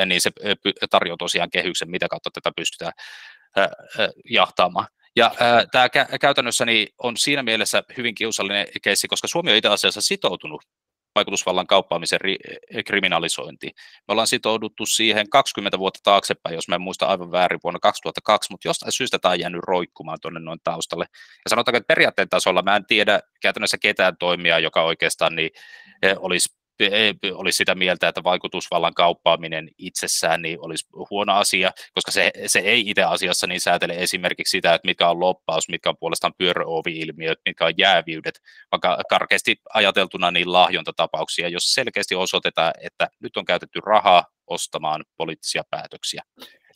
[0.05, 0.31] niin se
[0.89, 2.93] tarjoaa tosiaan kehyksen, mitä kautta tätä pystytään
[4.29, 4.87] jahtaamaan.
[5.15, 5.31] Ja
[5.71, 10.61] tämä käytännössä niin on siinä mielessä hyvin kiusallinen keissi, koska Suomi on itse asiassa sitoutunut
[11.15, 13.67] vaikutusvallan kauppaamisen ri- eh, kriminalisointi.
[14.07, 18.51] Me ollaan sitouduttu siihen 20 vuotta taaksepäin, jos mä en muista aivan väärin, vuonna 2002,
[18.51, 21.05] mutta jostain syystä tämä on jäänyt roikkumaan tuonne noin taustalle.
[21.11, 25.49] Ja sanotaanko, että periaatteen tasolla mä en tiedä käytännössä ketään toimia, joka oikeastaan niin,
[26.01, 26.62] eh, olisi
[27.33, 32.89] olisi sitä mieltä, että vaikutusvallan kauppaaminen itsessään niin olisi huono asia, koska se, se ei
[32.89, 37.65] itse asiassa niin säätele esimerkiksi sitä, että mikä on loppaus, mitkä on puolestaan pyöröovi-ilmiöt, mitkä
[37.65, 38.39] on jäävyydet,
[38.71, 45.63] vaikka karkeasti ajateltuna niin lahjontatapauksia, jos selkeästi osoitetaan, että nyt on käytetty rahaa ostamaan poliittisia
[45.69, 46.23] päätöksiä.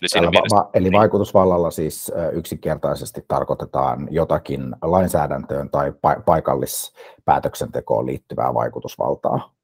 [0.01, 0.99] Eli, siinä mielessä, va- eli niin.
[0.99, 9.56] vaikutusvallalla siis yksinkertaisesti tarkoitetaan jotakin lainsäädäntöön tai pa- paikallispäätöksentekoon liittyvää vaikutusvaltaa.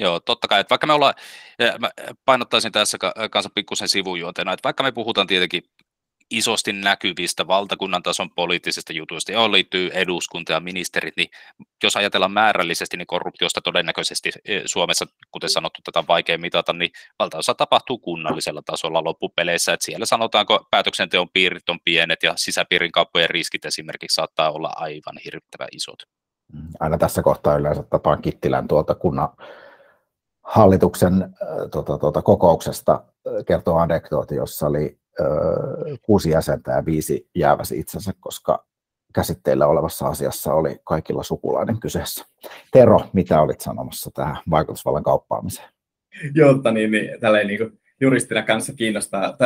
[0.00, 0.60] Joo, totta kai.
[0.60, 1.14] Että vaikka me ollaan,
[1.78, 1.90] mä
[2.24, 2.98] painottaisin tässä
[3.30, 5.62] kanssa pikkusen sivujuonteena, että vaikka me puhutaan tietenkin
[6.30, 11.30] isosti näkyvistä valtakunnan tason poliittisista jutuista, johon liittyy eduskunta ja ministerit, niin
[11.82, 14.30] jos ajatellaan määrällisesti, niin korruptiosta todennäköisesti
[14.66, 20.06] Suomessa, kuten sanottu, tätä on vaikea mitata, niin valtaosa tapahtuu kunnallisella tasolla loppupeleissä, että siellä
[20.06, 25.98] sanotaanko päätöksenteon piirit on pienet ja sisäpiirin kauppojen riskit esimerkiksi saattaa olla aivan hirvittävän isot.
[26.52, 29.28] Mm, aina tässä kohtaa yleensä tapaan Kittilän tuolta kunnan
[30.50, 31.34] hallituksen
[31.70, 37.78] tota, tota, kokouksesta äh, kertoo anekdooti, jossa oli ö, äh, kuusi jäsentä ja viisi jääväsi
[37.78, 38.66] itsensä, koska
[39.14, 42.24] käsitteillä olevassa asiassa oli kaikilla sukulainen kyseessä.
[42.72, 45.68] Tero, mitä olit sanomassa tähän vaikutusvallan kauppaamiseen?
[46.34, 49.36] Jotta niin, niin tälleen niin kuin juristina kanssa kiinnostaa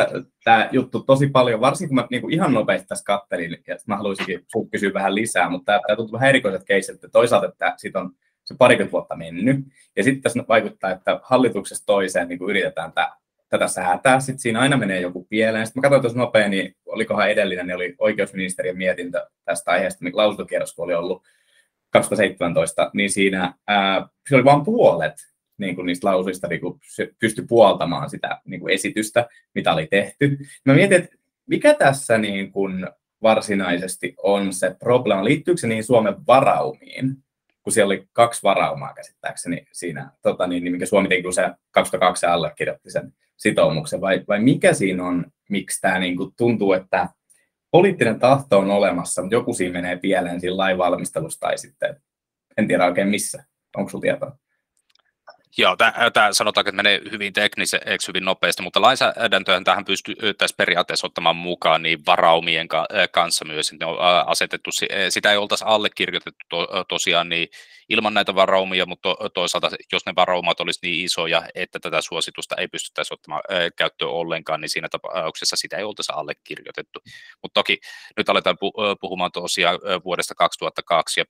[0.43, 3.97] tämä juttu tosi paljon, varsinkin kun mä niin kuin ihan nopeasti tässä kattelin, ja mä
[3.97, 8.11] haluaisinkin kysyä vähän lisää, mutta tämä tuntuu vähän erikoiset keisit, että toisaalta että siitä on
[8.45, 9.65] se parikymmentä vuotta mennyt.
[9.95, 13.11] Ja sitten tässä vaikuttaa, että hallituksesta toiseen niin yritetään tätä,
[13.49, 14.19] tätä säätää.
[14.19, 15.65] Sitten siinä aina menee joku pieleen.
[15.65, 20.17] Sitten mä katsoin tuossa nopea, niin olikohan edellinen, niin oli oikeusministeriön mietintö tästä aiheesta, mikä
[20.17, 21.23] lausuntokierros oli ollut
[21.89, 25.13] 2017, niin siinä ää, se oli vain puolet
[25.57, 26.79] niin kuin niistä lausuista niin kuin
[27.19, 30.37] pystyi puoltamaan sitä niin kuin esitystä, mitä oli tehty.
[30.65, 32.87] Mä mietin, että mikä tässä niin kuin
[33.21, 35.23] varsinaisesti on se probleema?
[35.23, 37.24] Liittyykö se niin Suomen varaumiin?
[37.65, 41.49] Kun siellä oli kaksi varaumaa käsittääkseni siinä, tota, niin, niin mikä Suomi teki, kun se
[41.71, 47.09] 2002 allekirjoitti sen sitoumuksen, vai, vai mikä siinä on, miksi tämä niin kuin tuntuu, että
[47.71, 52.01] poliittinen tahto on olemassa, mutta joku siinä menee pieleen siinä lainvalmistelussa tai sitten,
[52.57, 53.43] en tiedä oikein missä.
[53.77, 54.37] Onko sinulla tietoa?
[55.57, 55.75] Joo,
[56.13, 61.35] tämä sanotaan, että menee hyvin tekniseksi, hyvin nopeasti, mutta lainsäädäntöön tähän pystyy tässä periaatteessa ottamaan
[61.35, 62.67] mukaan niin varaumien
[63.11, 64.69] kanssa myös, että ne on asetettu,
[65.09, 66.55] sitä ei oltaisi allekirjoitettu
[66.87, 67.47] tosiaan niin
[67.89, 72.67] ilman näitä varaumia, mutta toisaalta jos ne varaumat olisi niin isoja, että tätä suositusta ei
[72.67, 73.41] pystyttäisi ottamaan
[73.75, 76.99] käyttöön ollenkaan, niin siinä tapauksessa sitä ei oltaisi allekirjoitettu.
[77.41, 77.79] Mutta toki
[78.17, 78.57] nyt aletaan
[79.01, 81.25] puhumaan tosiaan vuodesta 2002 ja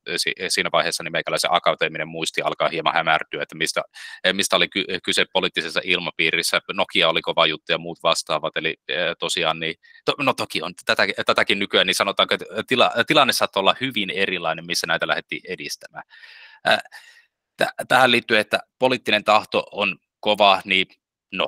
[0.50, 3.82] siinä vaiheessa niin meikäläisen akateeminen muisti alkaa hieman hämärtyä, että mistä,
[4.34, 4.68] mistä oli
[5.04, 6.62] kyse poliittisessa ilmapiirissä.
[6.74, 8.76] Nokia oli kova juttu ja muut vastaavat, eli
[9.20, 9.76] tosiaan niin,
[10.18, 14.66] no toki on tätä, tätäkin nykyään, niin sanotaanko, että tila, tilanne saattaa olla hyvin erilainen,
[14.66, 16.04] missä näitä lähdettiin edistämään
[17.88, 20.88] tähän liittyy, että poliittinen tahto on kova, niin
[21.32, 21.48] no,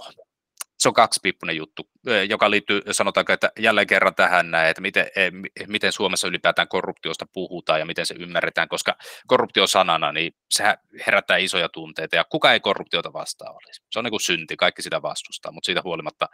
[0.80, 1.90] se on kaksipiippunen juttu,
[2.30, 5.32] joka liittyy, sanotaanko, että jälleen kerran tähän näin, että miten, e,
[5.68, 8.96] miten Suomessa ylipäätään korruptiosta puhutaan ja miten se ymmärretään, koska
[9.28, 10.78] korruptio sanana, niin sehän
[11.08, 13.82] herättää isoja tunteita ja kuka ei korruptiota vastaa olisi.
[13.92, 16.30] Se on niin kuin synti, kaikki sitä vastustaa, mutta siitä huolimatta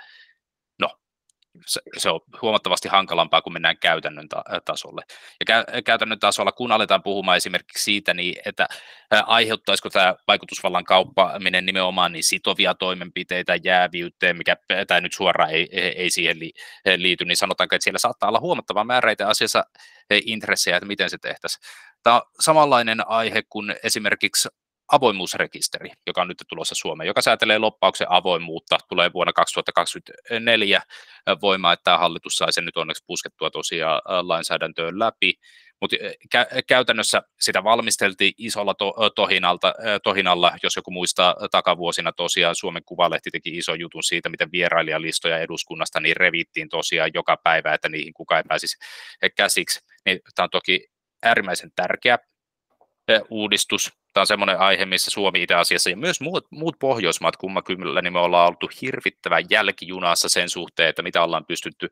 [1.66, 5.02] se, se on huomattavasti hankalampaa, kun mennään käytännön ta- tasolle.
[5.48, 8.68] Ja kä- käytännön tasolla, kun aletaan puhumaan esimerkiksi siitä, niin että
[9.12, 16.10] aiheuttaisiko tämä vaikutusvallan kauppaaminen nimenomaan niin sitovia toimenpiteitä jääviyteen, mikä tämä nyt suoraan ei, ei
[16.10, 16.54] siihen li-
[16.98, 19.63] liity, niin sanotaanko, että siellä saattaa olla huomattava määräitä asiassa
[20.26, 21.66] intressejä, että miten se tehtäisiin.
[22.04, 24.50] Tämä on samanlainen aihe kuin esimerkiksi
[24.93, 30.82] avoimuusrekisteri, joka on nyt tulossa Suomeen, joka säätelee loppauksen avoimuutta, tulee vuonna 2024
[31.41, 35.34] voimaan, että tämä hallitus sai sen nyt onneksi puskettua tosiaan lainsäädäntöön läpi,
[35.82, 35.95] mutta
[36.36, 43.29] kä- käytännössä sitä valmisteltiin isolla to- tohinalta, tohinalla, jos joku muistaa takavuosina tosiaan Suomen Kuvalehti
[43.32, 48.39] teki iso jutun siitä, miten vierailijalistoja eduskunnasta niin revittiin tosiaan joka päivä, että niihin kukaan
[48.39, 48.77] ei pääsisi
[49.36, 49.79] käsiksi.
[50.06, 50.88] Niin, tämä on toki
[51.23, 52.17] äärimmäisen tärkeä
[53.29, 58.02] uudistus, tämä on semmoinen aihe, missä Suomi itse asiassa ja myös muut, muut Pohjoismaat kyllä,
[58.02, 61.89] niin me ollaan oltu hirvittävän jälkijunassa sen suhteen, että mitä ollaan pystytty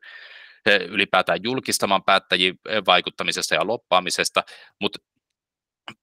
[0.66, 4.42] eh, ylipäätään julkistamaan päättäjien eh, vaikuttamisesta ja loppaamisesta,
[4.80, 4.98] mutta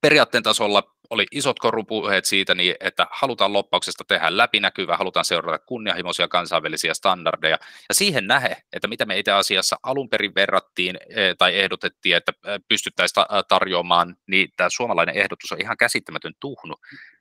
[0.01, 6.27] periaatteen tasolla oli isot korrupuheet siitä, niin että halutaan loppauksesta tehdä läpinäkyvää, halutaan seurata kunnianhimoisia
[6.27, 7.57] kansainvälisiä standardeja,
[7.89, 12.33] ja siihen nähe, että mitä me itse asiassa alun perin verrattiin eh, tai ehdotettiin, että
[12.45, 16.75] eh, pystyttäisiin tarjoamaan, niin tämä suomalainen ehdotus on ihan käsittämätön tuhnu.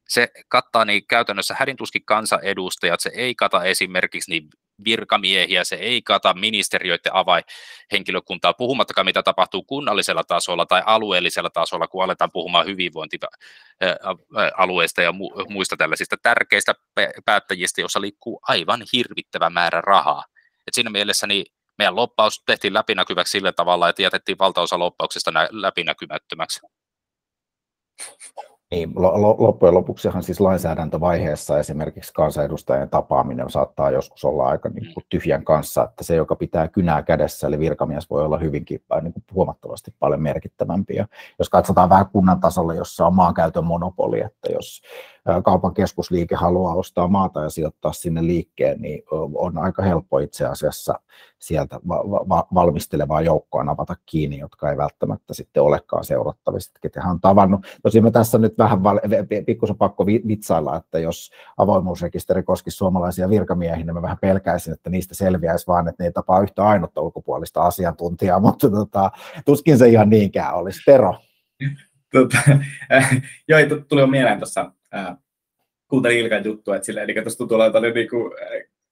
[0.09, 4.48] Se kattaa niin käytännössä hädintuskin kansanedustajat, se ei kata esimerkiksi niin
[4.84, 12.04] virkamiehiä, se ei kata ministeriöiden avainhenkilökuntaa, puhumattakaan mitä tapahtuu kunnallisella tasolla tai alueellisella tasolla, kun
[12.04, 15.12] aletaan puhumaan hyvinvointialueista ja
[15.48, 16.74] muista tällaisista tärkeistä
[17.24, 20.24] päättäjistä, joissa liikkuu aivan hirvittävä määrä rahaa.
[20.66, 21.46] Et siinä mielessä niin
[21.78, 26.60] meidän loppaus tehtiin läpinäkyväksi sillä tavalla, että jätettiin valtaosa loppauksesta läpinäkymättömäksi.
[28.70, 28.92] Niin,
[29.38, 35.85] loppujen lopuksihan siis lainsäädäntövaiheessa esimerkiksi kansanedustajien tapaaminen saattaa joskus olla aika niin kuin tyhjän kanssa,
[35.85, 39.94] että se, joka pitää kynää kädessä, eli virkamies voi olla hyvinkin äh, niin kuin huomattavasti
[39.98, 40.96] paljon merkittävämpi.
[40.96, 41.07] Ja
[41.38, 44.83] jos katsotaan vähän kunnan tasolla, jossa on maankäytön monopoli, että jos
[45.44, 49.02] kaupan keskusliike haluaa ostaa maata ja sijoittaa sinne liikkeen, niin
[49.34, 51.00] on aika helppo itse asiassa
[51.38, 51.80] sieltä
[52.28, 57.66] va- valmistelevaa joukkoa navata kiinni, jotka ei välttämättä sitten olekaan seurattavissa, ketä hän on tavannut.
[57.82, 59.00] Tosin me tässä nyt vähän val-
[59.46, 65.14] pikkusen pakko vitsailla, että jos avoimuusrekisteri koskisi suomalaisia virkamiehiä, niin mä vähän pelkäisin, että niistä
[65.14, 69.10] selviäisi vaan, että ne ei tapaa yhtä ainutta ulkopuolista asiantuntijaa, mutta tota,
[69.44, 70.80] tuskin se ihan niinkään olisi.
[70.86, 71.14] Tero.
[72.12, 72.38] Tota,
[73.48, 75.16] joo, tuli jo mieleen tuossa äh,
[75.88, 78.33] kuuntelin Ilkan juttua, että sille, eli tuossa tuntuu olevan niin kuin,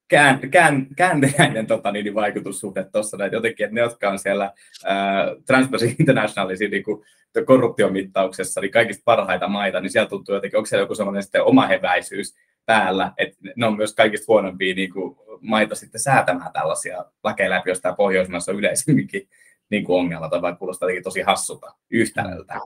[0.09, 4.53] kään, kään, käänteinen tota, niin, vaikutussuhde tuossa, että jotenkin, että ne, jotka on siellä
[4.85, 7.05] ää, Transparency Internationalissa niin kuin,
[7.47, 11.67] korruptiomittauksessa, niin kaikista parhaita maita, niin siellä tuntuu jotenkin, onko siellä joku sellainen sitten oma
[11.67, 12.35] heväisyys
[12.67, 17.71] päällä, että ne on myös kaikista huonompia niin kuin, maita sitten säätämään tällaisia lakeja läpi,
[17.71, 19.29] jos tämä Pohjoismaissa on yleisemminkin
[19.71, 22.61] niin kuin ongelma, tai kuulostaa tosi hassulta yhtälöltä.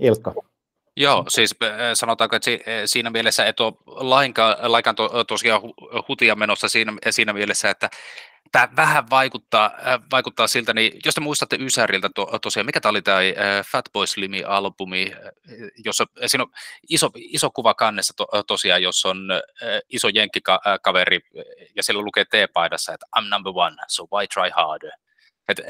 [0.00, 0.34] Ilkka.
[0.96, 1.54] Joo, siis
[1.94, 2.50] sanotaanko, että
[2.86, 5.62] siinä mielessä et ole lainkaan, lainkaan to, tosiaan
[6.08, 7.90] hutia menossa siinä, siinä mielessä, että
[8.52, 9.70] tämä vähän vaikuttaa,
[10.10, 13.18] vaikuttaa siltä, niin jos te muistatte Ysäriltä to, tosiaan, mikä tämä oli tämä
[13.72, 15.12] Fatboy Slimi-albumi,
[15.84, 16.50] jossa siinä on
[16.88, 19.28] iso, iso kuva kannessa to, tosiaan, jossa on
[19.88, 21.20] iso jenkkikaveri
[21.76, 24.90] ja siellä lukee T-paidassa, että I'm number one, so why try harder?
[25.48, 25.62] Että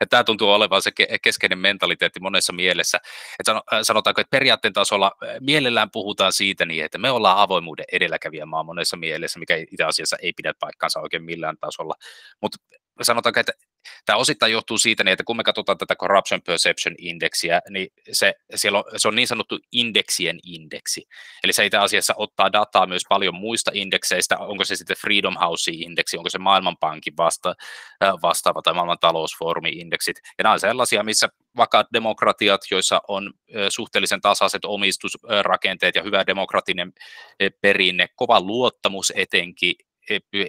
[0.00, 0.90] et tämä tuntuu olevan se
[1.22, 2.98] keskeinen mentaliteetti monessa mielessä.
[3.40, 3.46] Et
[3.82, 8.96] sanotaanko, että periaatteen tasolla mielellään puhutaan siitä niin, että me ollaan avoimuuden edelläkävijä maa monessa
[8.96, 11.94] mielessä, mikä itse asiassa ei pidä paikkaansa oikein millään tasolla.
[12.42, 12.58] Mutta
[13.02, 13.52] sanotaanko, että
[14.06, 18.34] Tämä osittain johtuu siitä, niin että kun me katsotaan tätä Corruption Perception Indexiä, niin se,
[18.54, 21.08] siellä on, se on niin sanottu indeksien indeksi.
[21.44, 26.16] Eli se itse asiassa ottaa dataa myös paljon muista indekseistä, onko se sitten Freedom House-indeksi,
[26.16, 27.54] onko se Maailmanpankin vasta,
[28.22, 30.20] vastaava tai maailman talousfoorumin indeksit.
[30.38, 33.32] Ja nämä on sellaisia, missä vakaat demokratiat, joissa on
[33.68, 36.92] suhteellisen tasaiset omistusrakenteet ja hyvä demokratinen
[37.60, 39.74] perinne, kova luottamus etenkin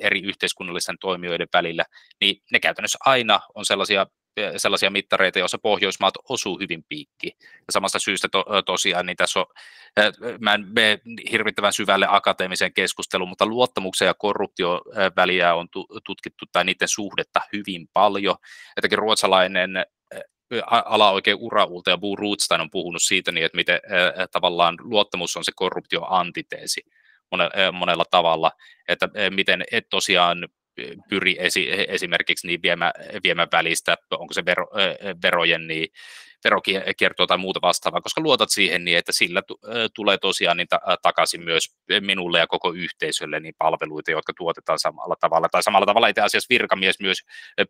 [0.02, 1.86] eri yhteiskunnallisten toimijoiden välillä,
[2.22, 4.08] niin ne käytännössä aina on sellaisia
[4.58, 7.32] sellaisia mittareita, joissa Pohjoismaat osuu hyvin piikki.
[7.39, 9.46] Ja samasta syystä to, tosiaan, niin tässä on,
[10.39, 11.00] mä en mene
[11.32, 14.82] hirvittävän syvälle akateemiseen keskusteluun, mutta luottamuksen ja korruptio
[15.15, 15.68] väliä on
[16.06, 18.36] tutkittu tai niiden suhdetta hyvin paljon.
[18.76, 19.86] Jotenkin ruotsalainen
[20.70, 23.80] ala oikein uraulta ja Bo Rootstein on puhunut siitä, niin, että miten
[24.32, 26.82] tavallaan luottamus on se korruptio antiteesi
[27.72, 28.52] monella tavalla,
[28.88, 30.48] että miten et tosiaan
[31.10, 32.92] pyri esi, esimerkiksi niin viemä,
[33.24, 34.68] viemä välistä, onko se vero,
[35.24, 35.88] verojen niin
[36.44, 39.42] verokiertoa tai muuta vastaavaa, koska luotat siihen niin, että sillä
[39.96, 45.16] tulee tosiaan niin ta- takaisin myös minulle ja koko yhteisölle niin palveluita, jotka tuotetaan samalla
[45.20, 45.50] tavalla.
[45.50, 47.18] Tai samalla tavalla itse asiassa virkamies myös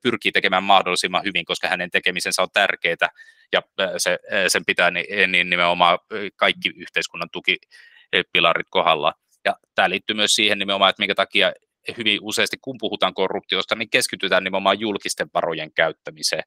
[0.01, 3.09] pyrkii tekemään mahdollisimman hyvin, koska hänen tekemisensä on tärkeää
[3.53, 3.61] ja
[3.97, 5.99] se, sen pitää niin, niin nimenomaan
[6.35, 9.13] kaikki yhteiskunnan tukipilarit kohdalla.
[9.45, 11.53] Ja tämä liittyy myös siihen nimenomaan, että minkä takia
[11.97, 16.43] hyvin useasti, kun puhutaan korruptiosta, niin keskitytään nimenomaan julkisten varojen käyttämiseen.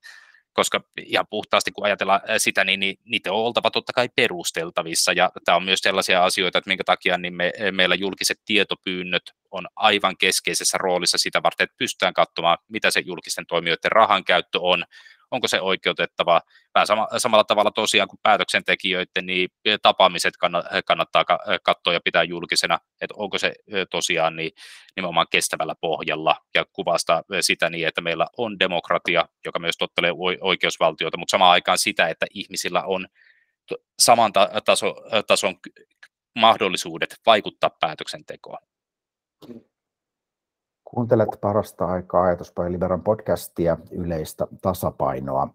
[0.53, 5.31] Koska ihan puhtaasti kun ajatellaan sitä, niin, niin niitä on oltava totta kai perusteltavissa, ja
[5.45, 10.17] tämä on myös sellaisia asioita, että minkä takia niin me, meillä julkiset tietopyynnöt on aivan
[10.17, 14.85] keskeisessä roolissa sitä varten, että pystytään katsomaan, mitä se julkisten toimijoiden rahan käyttö on,
[15.31, 16.41] onko se oikeutettava.
[16.75, 19.49] Vähän sama, samalla tavalla tosiaan kuin päätöksentekijöiden, niin
[19.83, 20.35] tapaamiset
[20.87, 21.25] kannattaa
[21.63, 23.55] katsoa ja pitää julkisena, että onko se
[23.91, 24.53] tosiaan niin
[24.97, 31.19] nimenomaan kestävällä pohjalla ja kuvasta sitä niin, että meillä on demokratia, joka myös tottelee oikeusvaltiota,
[31.19, 33.07] mutta samaan aikaan sitä, että ihmisillä on
[33.99, 34.33] saman
[34.65, 34.95] taso,
[35.27, 35.55] tason
[36.39, 38.59] mahdollisuudet vaikuttaa päätöksentekoon.
[40.95, 45.49] Kuuntelet parasta aikaa Ajatuspaja Liberan podcastia yleistä tasapainoa.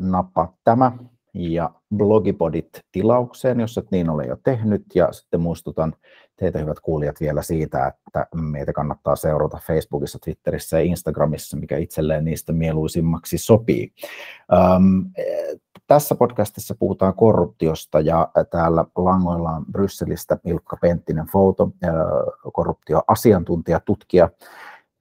[0.00, 0.92] Nappa tämä
[1.34, 4.82] ja blogipodit tilaukseen, jos et niin ole jo tehnyt.
[4.94, 5.94] Ja sitten muistutan
[6.36, 12.24] teitä hyvät kuulijat vielä siitä, että meitä kannattaa seurata Facebookissa, Twitterissä ja Instagramissa, mikä itselleen
[12.24, 13.92] niistä mieluisimmaksi sopii.
[14.52, 15.00] Ähm,
[15.86, 21.70] tässä podcastissa puhutaan korruptiosta ja täällä langoillaan Brysselistä Ilkka Penttinen Foto,
[22.52, 24.30] korruptioasiantuntija, tutkija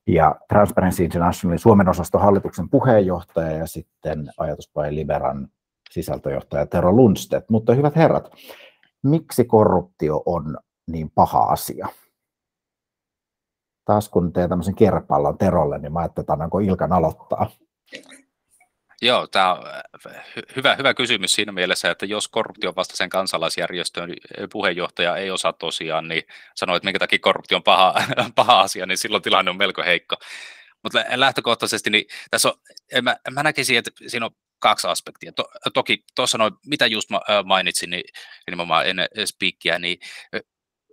[0.08, 5.48] ja Transparency Internationalin Suomen osaston hallituksen puheenjohtaja ja sitten Ajatuspaja Liberan
[5.92, 7.50] sisältöjohtaja Tero Lundstedt.
[7.50, 8.32] Mutta hyvät herrat,
[9.04, 11.88] miksi korruptio on niin paha asia?
[13.86, 17.50] Taas kun teen tämmöisen kierrepallon Terolle, niin mä ajattelin, että annanko Ilkan aloittaa.
[19.04, 20.24] Joo, tämä on äh,
[20.56, 24.14] hyvä, hyvä kysymys siinä mielessä, että jos korruption vastaisen kansalaisjärjestön
[24.52, 26.24] puheenjohtaja ei osaa tosiaan, niin
[26.56, 27.94] sanoo, että minkä takia korruptio on paha,
[28.36, 30.16] paha asia, niin silloin tilanne on melko heikko.
[30.84, 32.56] Mutta lähtökohtaisesti niin tässä on,
[33.02, 35.32] mä, mä näkisin, että siinä on kaksi aspektia.
[35.32, 37.10] To, toki tuossa noin, mitä just
[37.46, 38.04] mainitsin, niin
[38.48, 39.98] nimenomaan ennen speakia, niin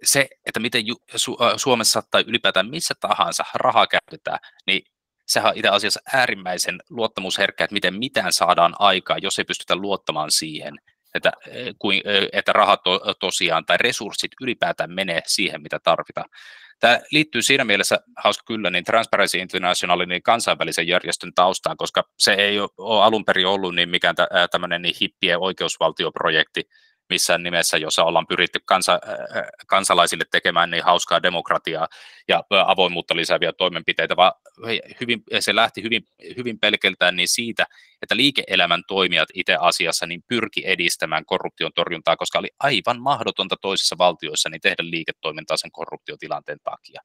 [0.04, 0.84] se, että miten
[1.16, 4.82] Su, Suomessa tai ylipäätään missä tahansa rahaa käytetään, niin
[5.30, 10.30] sehän on itse asiassa äärimmäisen luottamusherkkä, että miten mitään saadaan aikaa, jos ei pystytä luottamaan
[10.30, 10.74] siihen,
[11.14, 11.32] että,
[11.78, 16.28] kuin, että rahat to, tosiaan tai resurssit ylipäätään menee siihen, mitä tarvitaan.
[16.80, 22.32] Tämä liittyy siinä mielessä, hauska kyllä, niin Transparency Internationalin niin kansainvälisen järjestön taustaan, koska se
[22.32, 24.14] ei ole alun perin ollut niin mikään
[24.50, 26.62] tämmöinen niin hippien oikeusvaltioprojekti,
[27.10, 31.88] missään nimessä, jossa ollaan pyritty kansa, äh, kansalaisille tekemään niin hauskaa demokratiaa
[32.28, 34.32] ja avoimuutta lisääviä toimenpiteitä, vaan
[35.00, 36.02] hyvin, se lähti hyvin,
[36.36, 37.66] hyvin pelkeltään niin siitä,
[38.02, 43.98] että liike-elämän toimijat itse asiassa niin pyrki edistämään korruption torjuntaa, koska oli aivan mahdotonta toisissa
[43.98, 47.00] valtioissa niin tehdä liiketoimintaa sen korruptiotilanteen takia.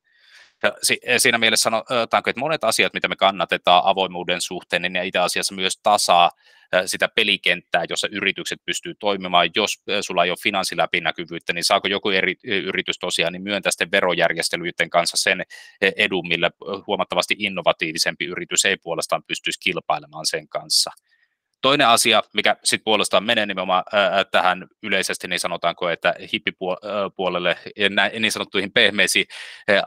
[0.64, 0.72] Ja
[1.20, 5.56] siinä mielessä sanotaanko, että monet asiat, mitä me kannatetaan avoimuuden suhteen, niin ne itse asiassa
[5.56, 6.32] myös tasaa
[6.86, 9.50] sitä pelikenttää, jossa yritykset pystyy toimimaan.
[9.56, 14.90] Jos sulla ei ole finanssiläpinäkyvyyttä, niin saako joku eri yritys tosiaan niin myöntää sitten verojärjestelyiden
[14.90, 15.44] kanssa sen
[15.82, 16.52] edun, millä
[16.88, 20.92] huomattavasti innovatiivisempi yritys ei puolestaan pystyisi kilpailemaan sen kanssa.
[21.66, 27.58] Toinen asia, mikä sitten puolestaan menee nimenomaan ää, tähän yleisesti, niin sanotaanko, että hippipuolelle,
[28.20, 29.26] niin sanottuihin pehmeisiin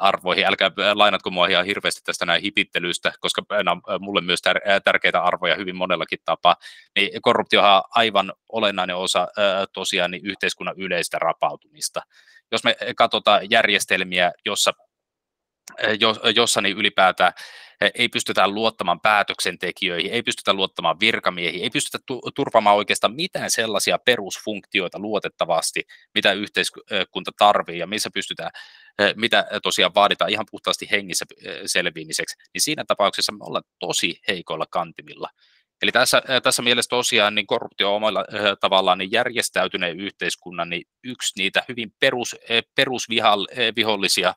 [0.01, 4.81] arvoihin, älkää lainatko mua ihan hirveästi tästä näin hipittelystä, koska nämä on mulle myös tär-
[4.85, 6.57] tärkeitä arvoja hyvin monellakin tapaa,
[6.97, 12.01] niin korruptio on aivan olennainen osa ää, tosiaan niin yhteiskunnan yleistä rapautumista.
[12.53, 14.73] Jos me katsotaan järjestelmiä, jossa
[16.37, 17.33] jossa niin ylipäätään
[17.95, 21.99] ei pystytä luottamaan päätöksentekijöihin, ei pystytä luottamaan virkamiehiin, ei pystytä
[22.35, 25.83] turvaamaan oikeastaan mitään sellaisia perusfunktioita luotettavasti,
[26.15, 28.51] mitä yhteiskunta tarvii ja missä pystytään,
[29.17, 31.25] mitä tosiaan vaaditaan ihan puhtaasti hengissä
[31.67, 35.29] selviimiseksi, niin siinä tapauksessa me ollaan tosi heikoilla kantimilla.
[35.83, 38.25] Eli tässä, tässä mielessä tosiaan niin korruptio on omalla
[38.61, 42.37] tavallaan niin järjestäytyneen yhteiskunnan niin yksi niitä hyvin perus,
[42.75, 44.35] perusvihollisia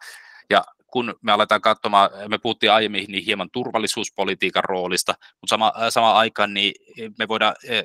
[0.49, 6.15] ja kun me aletaan katsomaan, me puhuttiin aiemmin niin hieman turvallisuuspolitiikan roolista, mutta sama, samaan
[6.15, 6.73] aikaan niin
[7.19, 7.83] me voidaan eh,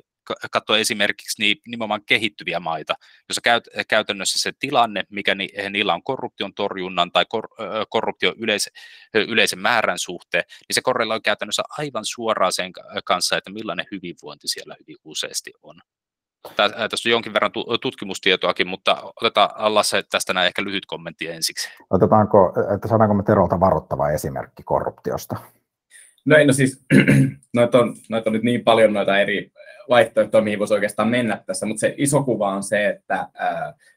[0.50, 2.94] katsoa esimerkiksi niin nimenomaan kehittyviä maita,
[3.28, 7.48] jossa käyt, käytännössä se tilanne, mikä ni, niillä on korruption torjunnan tai kor,
[7.88, 8.70] korruptio yleis,
[9.14, 12.72] yleisen määrän suhteen, niin se korreloi käytännössä aivan suoraan sen
[13.04, 15.80] kanssa, että millainen hyvinvointi siellä hyvin useasti on.
[16.57, 21.68] Tässä on jonkin verran tutkimustietoakin, mutta otetaan Lasse tästä näin ehkä lyhyt kommentti ensiksi.
[21.90, 25.36] Otetaanko, että saadaanko me Terolta varoittava esimerkki korruptiosta?
[26.24, 26.84] No ei, no siis
[27.55, 29.53] noita on, noita on nyt niin paljon noita eri
[29.88, 33.28] vaihtoehtoja, mihin voisi oikeastaan mennä tässä, mutta se iso kuva on se, että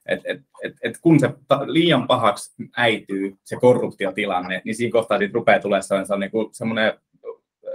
[0.06, 1.30] et, et, et, et kun se
[1.66, 6.94] liian pahaksi äityy se korruptiotilanne, niin siinä kohtaa siitä rupeaa tulemaan sellainen, niin kuin semmoinen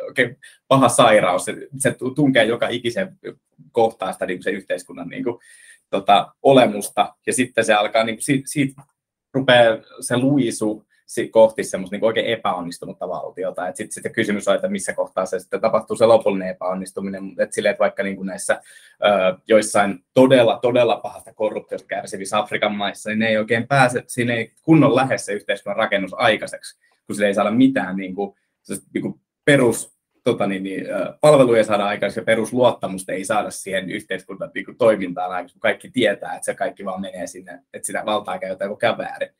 [0.04, 0.38] oikein
[0.68, 3.18] paha sairaus, se, se tunkee joka ikisen
[3.72, 5.38] kohtaa sitä niin kuin se yhteiskunnan niin kuin,
[5.90, 8.82] tota, olemusta, ja sitten se alkaa, niin kuin, siitä, siitä
[9.34, 10.86] rupeaa se luisu
[11.30, 13.66] kohti semmoista niin oikein epäonnistunutta valtiota.
[13.74, 17.34] Sitten sit kysymys on, että missä kohtaa se sitten tapahtuu se lopullinen epäonnistuminen.
[17.38, 18.60] että sille, että vaikka niin kuin näissä
[19.04, 24.34] ö, joissain todella, todella pahasta korruptiosta kärsivissä Afrikan maissa, niin ne ei oikein pääse, siinä
[24.34, 28.36] ei kunnon lähes se yhteiskunnan rakennus aikaiseksi, kun sille ei saada mitään niin kuin,
[28.94, 29.93] niin kuin perus
[30.24, 30.86] tota niin, niin,
[31.20, 36.34] palveluja saada aikaisemmin ja perusluottamusta ei saada siihen yhteiskunnan niin toimintaan aikaisemmin, kun kaikki tietää,
[36.34, 39.30] että se kaikki vaan menee sinne, että sitä valtaa käytetään koko väärin.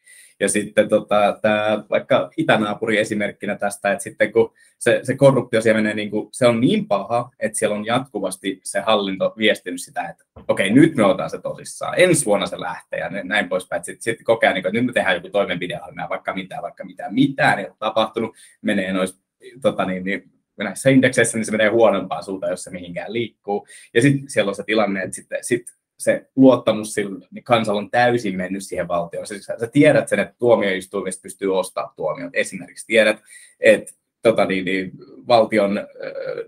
[0.41, 5.81] Ja sitten tota, tämä, vaikka itänaapuri esimerkkinä tästä, että sitten kun se, se korruptio siellä
[5.81, 10.09] menee, niin kuin, se on niin paha, että siellä on jatkuvasti se hallinto viestinyt sitä,
[10.09, 13.85] että okei, nyt me otetaan se tosissaan, ensi vuonna se lähtee ja näin poispäin.
[13.85, 17.15] Sitten sit kokea, niin kuin, että nyt me tehdään joku toimenpideohjelma, vaikka mitään, vaikka mitään,
[17.15, 19.21] mitään ei ole tapahtunut, menee noissa
[19.63, 23.67] tota niin, niin, näissä indekseissä, niin se menee huonompaan suuntaan, jos se mihinkään liikkuu.
[23.95, 25.67] Ja sitten siellä on se tilanne, että sitten sit
[25.99, 29.27] se luottamus sillä, niin kansalla on täysin mennyt siihen valtioon.
[29.27, 32.31] Siis sä, sä tiedät sen, että tuomioistuimista pystyy ostamaan tuomiot.
[32.33, 33.17] Esimerkiksi tiedät,
[33.61, 33.93] että
[34.23, 34.93] tota, niin, niin,
[35.29, 35.81] valtion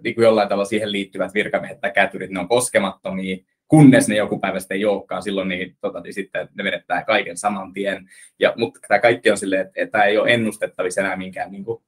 [0.05, 3.37] niin kuin jollain tavalla siihen liittyvät virkamiehet tai kätyrit, ne on koskemattomia,
[3.69, 7.73] kunnes ne joku päivä sitten olekaan, silloin niin, tota, niin sitten ne menettää kaiken saman
[7.73, 8.09] tien.
[8.39, 11.65] Ja, mutta tämä kaikki on silleen, että, että tämä ei ole ennustettavissa enää minkään niin
[11.65, 11.83] kuin,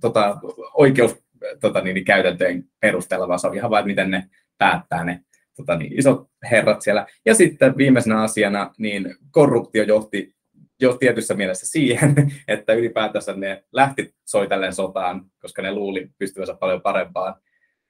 [0.00, 0.36] tota,
[0.74, 1.24] oikeus
[1.60, 4.24] tota, niin, niin käytäntöjen perusteella, vaan se on ihan vain, miten ne
[4.58, 5.20] päättää ne
[5.56, 7.06] tota, niin, isot herrat siellä.
[7.26, 10.34] Ja sitten viimeisenä asiana, niin korruptio johti
[10.80, 12.14] jo tietyssä mielessä siihen,
[12.48, 17.34] että ylipäätänsä ne lähti soitellen sotaan, koska ne luuli pystyvänsä paljon parempaan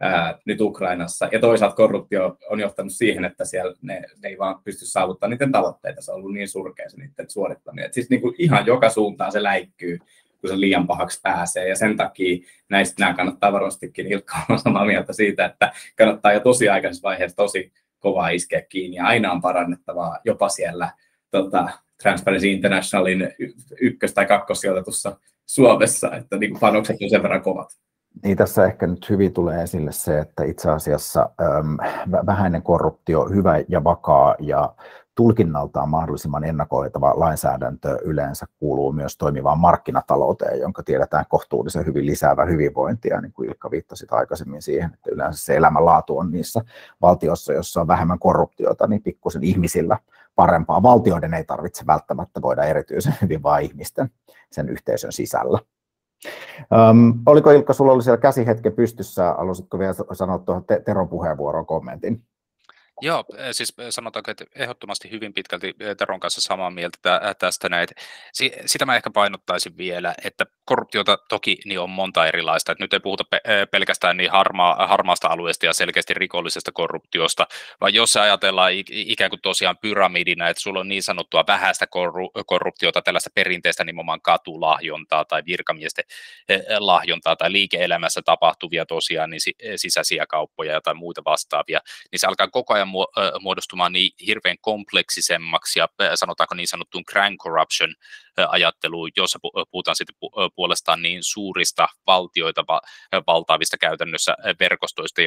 [0.01, 1.29] ää, nyt Ukrainassa.
[1.33, 5.53] Ja toisaalta korruptio on johtanut siihen, että siellä ne, ne ei vaan pysty saavuttamaan niiden
[5.53, 6.03] tavoitteita.
[6.03, 7.87] Se on ollut niin surkea se niiden suorittaminen.
[7.87, 9.99] Et siis niin kuin ihan joka suuntaan se läikkyy
[10.43, 11.69] kun se liian pahaksi pääsee.
[11.69, 16.41] Ja sen takia näistä nämä kannattaa varmastikin Ilkka olla samaa mieltä siitä, että kannattaa jo
[16.41, 20.91] tosi aikaisessa vaiheessa tosi kovaa iskeä kiinni ja aina on parannettavaa jopa siellä
[21.31, 21.69] tota,
[22.03, 23.29] Transparency Internationalin
[23.81, 25.17] ykkös- tai kakkossijoitetussa
[25.47, 27.69] Suomessa, että niin panokset on sen verran kovat.
[28.25, 31.77] Niin tässä ehkä nyt hyvin tulee esille se, että itse asiassa äm,
[32.27, 34.75] vähäinen korruptio, hyvä ja vakaa ja
[35.15, 43.21] tulkinnaltaan mahdollisimman ennakoitava lainsäädäntö yleensä kuuluu myös toimivaan markkinatalouteen, jonka tiedetään kohtuullisen hyvin lisäävä hyvinvointia,
[43.21, 46.61] niin kuin Ilkka viittasi aikaisemmin siihen, että yleensä se elämänlaatu on niissä
[47.01, 49.99] valtioissa, joissa on vähemmän korruptiota, niin pikkusen ihmisillä
[50.35, 50.83] parempaa.
[50.83, 54.11] Valtioiden ei tarvitse välttämättä voida erityisen hyvin vaan ihmisten
[54.51, 55.59] sen yhteisön sisällä.
[56.91, 62.23] Um, oliko Ilkka, sulla oli siellä käsihetke pystyssä, haluaisitko vielä sanoa tuohon Teron puheenvuoroon kommentin?
[63.03, 66.99] Joo, siis sanotaanko, että ehdottomasti hyvin pitkälti Teron kanssa samaa mieltä
[67.39, 67.89] tästä näin.
[68.67, 72.73] Sitä mä ehkä painottaisin vielä, että korruptiota toki niin on monta erilaista.
[72.73, 73.25] Että nyt ei puhuta
[73.71, 77.47] pelkästään niin harmaa, harmaasta alueesta ja selkeästi rikollisesta korruptiosta,
[77.81, 81.87] vaan jos ajatellaan ikään kuin tosiaan pyramidina, että sulla on niin sanottua vähäistä
[82.47, 86.05] korruptiota, tällaista perinteistä nimenomaan katulahjontaa tai virkamiesten
[86.79, 89.41] lahjontaa tai liike-elämässä tapahtuvia tosiaan niin
[89.77, 91.81] sisäisiä kauppoja tai muita vastaavia,
[92.13, 92.89] niin se alkaa koko ajan
[93.41, 97.95] muodostumaan niin hirveän kompleksisemmaksi ja sanotaanko niin sanottuun grand corruption
[98.49, 99.39] ajatteluun, jossa
[99.71, 100.17] puhutaan sitten
[100.55, 102.65] puolestaan niin suurista valtioita
[103.27, 105.23] valtaavista käytännössä verkostoista,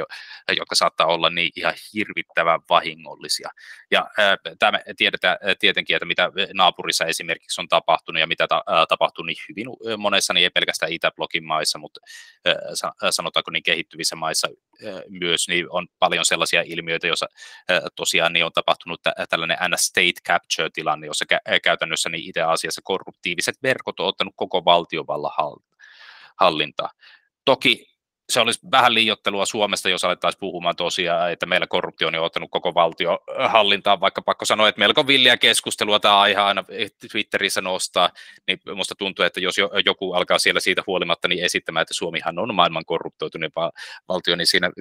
[0.58, 3.50] jotka saattaa olla niin ihan hirvittävän vahingollisia.
[3.92, 4.08] Ja
[4.60, 8.48] tämä tiedetään tietenkin, että mitä naapurissa esimerkiksi on tapahtunut ja mitä
[8.90, 9.68] tapahtuu niin hyvin
[9.98, 12.00] monessa, niin ei pelkästään Itäblogin maissa, mutta
[13.10, 14.48] sanotaanko niin kehittyvissä maissa
[15.10, 17.28] myös, niin on paljon sellaisia ilmiöitä, joissa
[17.96, 21.26] tosiaan niin on tapahtunut tällainen state capture-tilanne, jossa
[21.64, 24.66] käytännössä niin itse asiassa korruptiiviset verkot on ottanut koko
[25.22, 25.64] valtiovallan
[26.40, 26.90] hallintaa.
[27.46, 27.96] Toki
[28.30, 32.52] se olisi vähän liiottelua Suomesta, jos alettaisiin puhumaan tosiaan, että meillä korruptio on jo ottanut
[32.52, 36.64] koko valtio hallintaan, vaikka pakko sanoa, että melko villiä keskustelua tämä aihe aina
[37.12, 38.10] Twitterissä nostaa,
[38.48, 39.56] niin minusta tuntuu, että jos
[39.86, 43.54] joku alkaa siellä siitä huolimatta niin esittämään, että Suomihan on maailman korruptoitunut
[44.08, 44.72] valtio, niin siinä,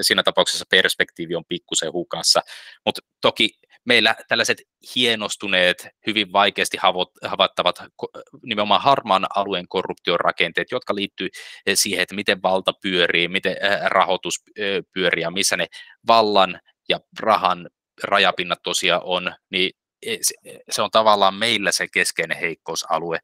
[0.00, 2.40] siinä tapauksessa perspektiivi on pikkusen hukassa,
[2.84, 3.50] mutta toki
[3.84, 4.62] meillä tällaiset
[4.94, 6.76] hienostuneet, hyvin vaikeasti
[7.24, 7.82] havaittavat
[8.42, 11.28] nimenomaan harmaan alueen korruptiorakenteet, jotka liittyy
[11.66, 15.66] eh, siihen, että miten valta pyörii, miten eh, rahoitus eh, pyörii ja missä ne
[16.06, 17.68] vallan ja rahan
[18.04, 19.70] rajapinnat tosiaan on, niin
[20.70, 23.18] se on tavallaan meillä se keskeinen heikkousalue,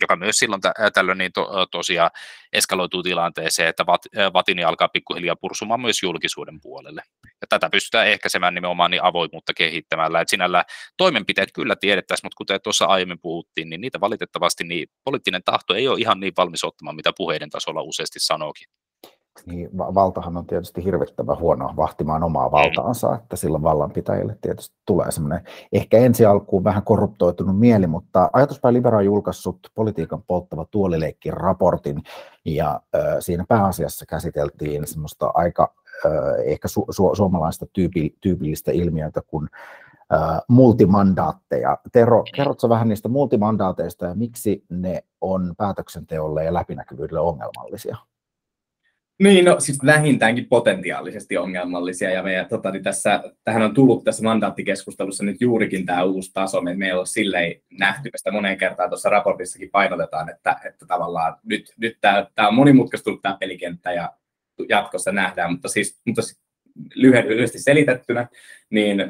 [0.00, 0.62] joka myös silloin
[0.94, 2.10] tällöin niin to, tosiaan
[2.52, 4.02] eskaloituu tilanteeseen, että vat,
[4.32, 7.02] vatini alkaa pikkuhiljaa pursumaan myös julkisuuden puolelle.
[7.40, 10.20] Ja tätä pystytään ehkäisemään nimenomaan niin avoimuutta kehittämällä.
[10.20, 10.64] Että sinällä
[10.96, 15.88] toimenpiteet kyllä tiedettäisiin, mutta kuten tuossa aiemmin puhuttiin, niin niitä valitettavasti niin poliittinen tahto ei
[15.88, 18.68] ole ihan niin valmis ottamaan, mitä puheiden tasolla useasti sanookin
[19.46, 22.52] niin valtahan on tietysti hirvittävän huono vahtimaan omaa mm.
[22.52, 25.40] valtaansa, että silloin vallanpitäjille tietysti tulee semmoinen
[25.72, 32.02] ehkä ensi alkuun vähän korruptoitunut mieli, mutta Ajatuspäin Libera on julkaissut politiikan polttava tuolileikki raportin,
[32.44, 35.74] ja äh, siinä pääasiassa käsiteltiin semmoista aika
[36.06, 36.12] äh,
[36.44, 39.48] ehkä su- su- suomalaista tyypi- tyypillistä ilmiötä kuin
[40.12, 41.78] äh, multimandaatteja.
[41.92, 47.96] Tero, kerrotko vähän niistä multimandaateista ja miksi ne on päätöksenteolle ja läpinäkyvyydelle ongelmallisia?
[49.20, 54.22] Niin, no siis vähintäänkin potentiaalisesti ongelmallisia, ja meidän, tota, niin tässä, tähän on tullut tässä
[54.22, 59.08] mandaattikeskustelussa nyt juurikin tämä uusi taso, me meillä on silleen nähty, sitä moneen kertaan tuossa
[59.08, 64.12] raportissakin painotetaan, että, että tavallaan nyt, nyt tämä, on monimutkaistunut tämä pelikenttä, ja
[64.68, 66.40] jatkossa nähdään, mutta siis, mutta siis
[66.94, 68.28] lyhyesti selitettynä,
[68.70, 69.06] niin ö,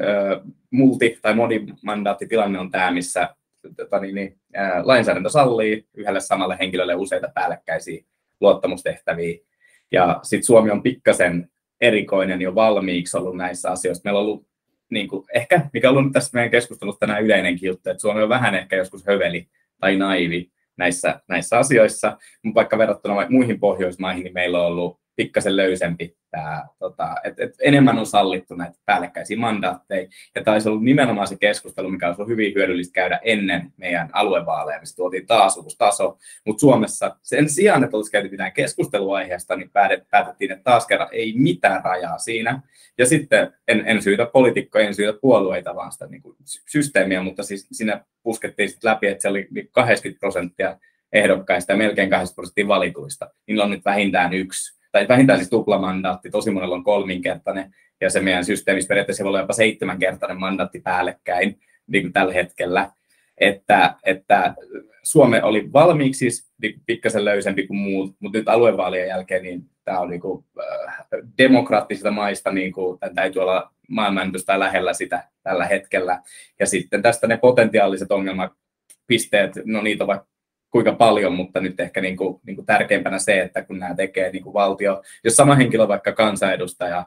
[0.71, 3.29] multi- tai monimandaattitilanne on tämä, missä
[3.77, 4.41] tota, niin, niin,
[4.83, 8.05] lainsäädäntö sallii yhdelle samalle henkilölle useita päällekkäisiä
[8.41, 9.50] luottamustehtäviä,
[9.93, 14.03] ja sitten Suomi on pikkasen erikoinen jo valmiiksi ollut näissä asioissa.
[14.05, 14.47] Meillä on ollut,
[14.91, 18.29] niin kuin, ehkä, mikä on ollut tässä meidän keskustelussa tänään yleinenkin juttu, että Suomi on
[18.29, 19.49] vähän ehkä joskus höveli
[19.81, 25.57] tai naivi näissä, näissä asioissa, mutta vaikka verrattuna muihin Pohjoismaihin, niin meillä on ollut pikkasen
[25.57, 30.09] löysempi tämä, tota, että et enemmän on sallittu näitä päällekkäisiä mandaatteja.
[30.35, 34.11] Ja tämä olisi ollut nimenomaan se keskustelu, mikä olisi ollut hyvin hyödyllistä käydä ennen meidän
[34.13, 36.19] aluevaaleja, missä tuotiin taas uusi taso.
[36.47, 39.71] Mutta Suomessa sen sijaan, että olisi käyty mitään keskustelua aiheesta, niin
[40.11, 42.63] päätettiin, että taas kerran ei mitään rajaa siinä.
[42.99, 46.37] Ja sitten en, en syytä poliitikkoja, en syytä puolueita, vaan sitä niin kuin
[46.69, 50.79] systeemiä, mutta siis siinä puskettiin sitten läpi, että se oli 80 prosenttia
[51.13, 53.31] ehdokkaista ja melkein 80 prosenttia valituista.
[53.47, 58.21] Niillä on nyt vähintään yksi tai vähintään siis tuplamandaatti, tosi monella on kolminkertainen, ja se
[58.21, 62.91] meidän systeemissä periaatteessa voi olla jopa seitsemänkertainen mandaatti päällekkäin niin kuin tällä hetkellä,
[63.39, 64.55] että, että
[65.03, 70.01] Suome oli valmiiksi siis niin pikkasen löysempi kuin muut, mutta nyt aluevaalien jälkeen niin tämä
[70.01, 71.07] on niin kuin, äh,
[71.39, 76.23] demokraattisista maista, niin kuin, tämän täytyy olla maailmanennätystä lähellä sitä tällä hetkellä.
[76.61, 80.30] Ja sitten tästä ne potentiaaliset ongelmapisteet, no niitä on vaikka
[80.71, 84.31] kuinka paljon, mutta nyt ehkä niin kuin, niin kuin tärkeimpänä se, että kun nämä tekee
[84.31, 87.07] niin kuin valtio, jos sama henkilö vaikka kansanedustaja,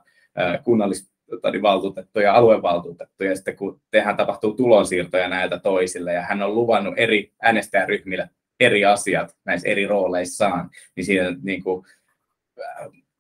[0.64, 6.94] kunnallisvaltuutettu ja aluevaltuutettu, ja sitten kun tehdään tapahtuu tulonsiirtoja näiltä toisille, ja hän on luvannut
[6.98, 11.86] eri äänestäjäryhmille eri asiat näissä eri rooleissaan, niin siinä niin kuin,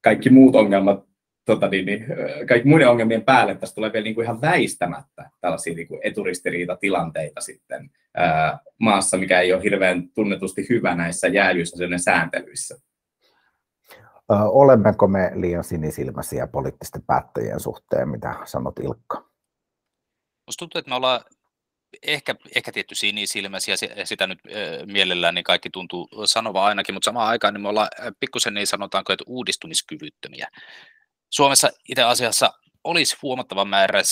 [0.01, 1.05] kaikki muut ongelmat
[1.45, 2.05] tota, niin, niin,
[2.47, 7.41] kaikki muiden ongelmien päälle tässä tulee vielä niin kuin ihan väistämättä tällaisia niin kuin eturistiriitatilanteita
[7.41, 12.75] sitten ää, maassa, mikä ei ole hirveän tunnetusti hyvä näissä jäädyisasioiden sääntelyissä.
[14.29, 19.17] Olemmeko me liian sinisilmäisiä poliittisten päättäjien suhteen, mitä sanot Ilkka?
[19.17, 21.21] Minusta tuntuu, että me ollaan
[22.03, 24.39] ehkä, ehkä tietty sinisilmäisiä, sitä nyt
[24.85, 27.87] mielellään niin kaikki tuntuu sanova ainakin, mutta samaan aikaan niin me ollaan
[28.19, 30.47] pikkusen niin sanotaanko, että uudistumiskyvyttömiä.
[31.33, 32.53] Suomessa itse asiassa
[32.83, 34.05] olisi huomattava määrä eh,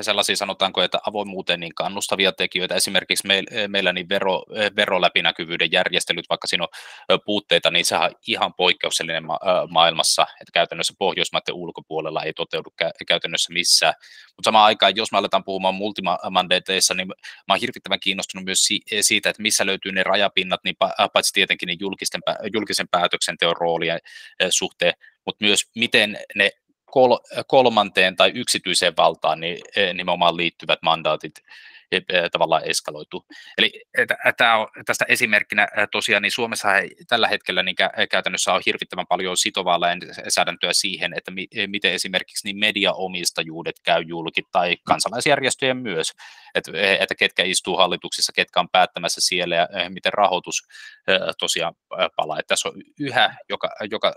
[0.00, 2.74] sellaisia, sanotaanko, että avoimuuteen niin kannustavia tekijöitä.
[2.74, 6.66] Esimerkiksi eh, meillä niin vero, eh, veroläpinäkyvyyden järjestelyt, vaikka siinä
[7.08, 12.70] on puutteita, niin sehän on ihan poikkeuksellinen ma- maailmassa, että käytännössä Pohjoismaiden ulkopuolella ei toteudu
[13.08, 13.94] käytännössä missään.
[14.36, 17.14] Mutta samaan aikaan, jos me aletaan puhumaan multimandateissa, niin mä
[17.48, 18.68] olen hirvittävän kiinnostunut myös
[19.00, 20.76] siitä, että missä löytyy ne rajapinnat, niin
[21.12, 22.20] paitsi tietenkin niin julkisten,
[22.52, 23.98] julkisen päätöksenteon roolien
[24.50, 24.94] suhteen,
[25.26, 26.50] mutta myös miten ne
[26.90, 27.16] kol,
[27.46, 31.32] kolmanteen tai yksityiseen valtaan niin e, nimenomaan liittyvät mandaatit
[31.92, 33.26] e, e, tavallaan eskaloitu.
[33.58, 33.82] Eli
[34.36, 36.68] tämä on tästä esimerkkinä tosiaan, niin Suomessa
[37.08, 37.76] tällä hetkellä niin
[38.10, 41.32] käytännössä on hirvittävän paljon sitovaa lainsäädäntöä siihen, että
[41.66, 46.12] miten esimerkiksi niin mediaomistajuudet käy julki tai kansalaisjärjestöjen myös,
[46.54, 50.62] että, että ketkä istuu hallituksissa, ketkä on päättämässä siellä ja miten rahoitus
[51.38, 51.74] tosiaan
[52.16, 52.38] palaa.
[52.38, 54.14] Että tässä on yhä joka, joka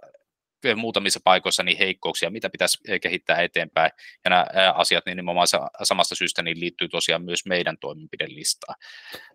[0.75, 3.91] muutamissa paikoissa niin heikkouksia, mitä pitäisi eh, kehittää eteenpäin.
[4.25, 4.45] Ja nämä
[4.75, 5.47] asiat niin nimenomaan
[5.83, 8.75] samasta syystä niin liittyy tosiaan myös meidän toimenpidelistaan.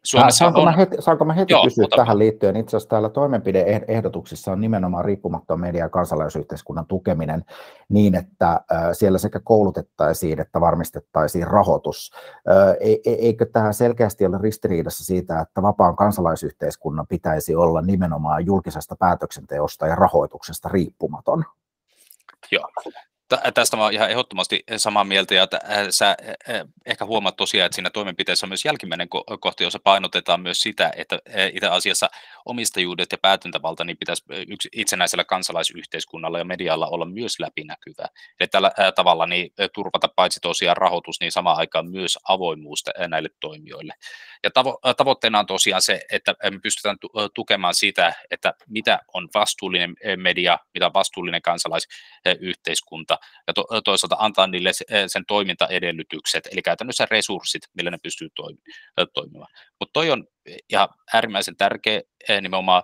[0.05, 0.65] Suomessa saanko, on...
[0.65, 1.97] mä heti, saanko mä heti Joo, kysyä ota...
[1.97, 2.57] tähän liittyen?
[2.57, 7.45] Itse asiassa täällä toimenpideehdotuksissa on nimenomaan riippumattoman media- ja kansalaisyhteiskunnan tukeminen
[7.89, 8.61] niin, että
[8.93, 12.11] siellä sekä koulutettaisiin että varmistettaisiin rahoitus.
[12.81, 19.87] E, eikö tämä selkeästi ole ristiriidassa siitä, että vapaan kansalaisyhteiskunnan pitäisi olla nimenomaan julkisesta päätöksenteosta
[19.87, 21.16] ja rahoituksesta riippumaton?
[22.51, 22.67] Joo.
[23.55, 25.47] Tästä mä ihan ehdottomasti samaa mieltä, ja
[25.91, 26.17] sä
[26.87, 29.09] ehkä huomaat tosiaan, että siinä toimenpiteessä on myös jälkimmäinen
[29.41, 31.19] kohti, jossa painotetaan myös sitä, että
[31.53, 32.09] itse asiassa
[32.45, 34.25] omistajuudet ja päätäntävalta niin pitäisi
[34.73, 38.09] itsenäisellä kansalaisyhteiskunnalla ja medialla olla myös läpinäkyvä.
[38.41, 43.95] Eli tällä tavalla niin turvata paitsi tosiaan rahoitus, niin samaan aikaan myös avoimuus näille toimijoille.
[44.43, 46.97] Ja tavo- tavoitteena on tosiaan se, että me pystytään
[47.35, 53.16] tukemaan sitä, että mitä on vastuullinen media, mitä on vastuullinen kansalaisyhteiskunta,
[53.47, 54.71] ja to- toisaalta antaa niille
[55.07, 58.29] sen toimintaedellytykset, eli käytännössä resurssit, millä ne pystyy
[59.15, 59.53] toimimaan.
[59.81, 60.27] Mutta toi on
[60.73, 62.01] ja äärimmäisen tärkeä
[62.41, 62.83] nimenomaan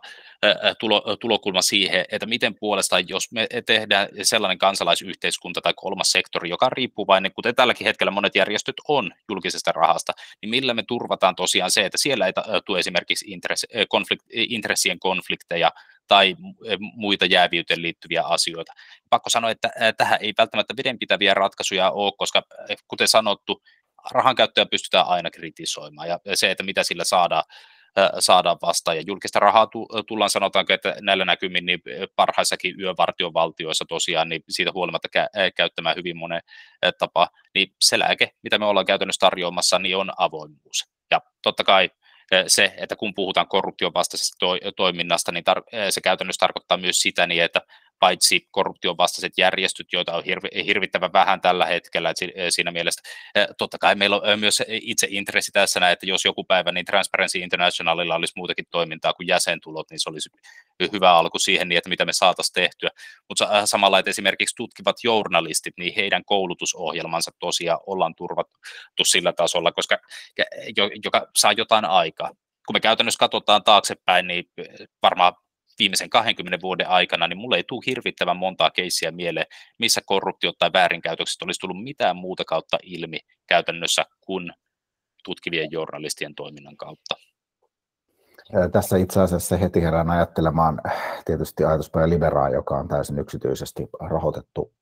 [0.81, 6.67] tulo, tulokulma siihen, että miten puolestaan, jos me tehdään sellainen kansalaisyhteiskunta tai kolmas sektori, joka
[6.67, 10.13] on riippuvainen, kuten tälläkin hetkellä monet järjestöt on julkisesta rahasta,
[10.43, 12.33] niin millä me turvataan tosiaan se, että siellä ei
[12.67, 13.27] tule esimerkiksi
[13.89, 15.73] konflikt, intressien konflikteja
[16.09, 16.37] tai
[16.81, 18.73] muita jääviyteen liittyviä asioita.
[19.11, 22.43] Pakko sanoa, että tähän ei välttämättä vedenpitäviä ratkaisuja ole, koska
[22.89, 23.63] kuten sanottu,
[24.11, 27.43] rahan käyttöä pystytään aina kritisoimaan ja se, että mitä sillä saadaan,
[28.19, 28.97] saadaan vastaan.
[28.97, 29.69] Ja julkista rahaa
[30.07, 31.81] tullaan, sanotaanko, että näillä näkymin niin
[32.17, 36.41] parhaissakin yövartiovaltioissa tosiaan, niin siitä huolimatta kä- käyttämään hyvin monen
[36.99, 40.85] tapa, niin se lääke, mitä me ollaan käytännössä tarjoamassa, niin on avoimuus.
[41.11, 41.91] Ja totta kai
[42.47, 47.43] se, että kun puhutaan korruption vastaisesta toiminnasta, niin tar- se käytännössä tarkoittaa myös sitä, niin
[47.43, 47.61] että
[47.99, 50.23] paitsi korruption vastaiset järjestöt, joita on
[50.67, 53.03] hirvittävän vähän tällä hetkellä, että siinä mielessä
[53.59, 58.15] totta kai meillä on myös itse intressi tässä, että jos joku päivä niin Transparency Internationalilla
[58.15, 60.31] olisi muutakin toimintaa kuin jäsentulot, niin se olisi
[60.93, 62.91] hyvä alku siihen, niin että mitä me saataisiin tehtyä.
[63.29, 69.99] Mutta samalla, että esimerkiksi tutkivat journalistit, niin heidän koulutusohjelmansa tosiaan ollaan turvattu sillä tasolla, koska
[71.05, 72.31] joka saa jotain aikaa
[72.67, 74.45] kun me käytännössä katsotaan taaksepäin, niin
[75.03, 75.33] varmaan
[75.79, 79.47] viimeisen 20 vuoden aikana, niin mulle ei tule hirvittävän montaa keissiä mieleen,
[79.79, 84.53] missä korruptiot tai väärinkäytökset olisi tullut mitään muuta kautta ilmi käytännössä kuin
[85.25, 87.15] tutkivien journalistien toiminnan kautta.
[88.73, 90.81] Tässä itse asiassa heti herään ajattelemaan
[91.25, 94.73] tietysti ajatuspaja Liberaa, joka on täysin yksityisesti rahoitettu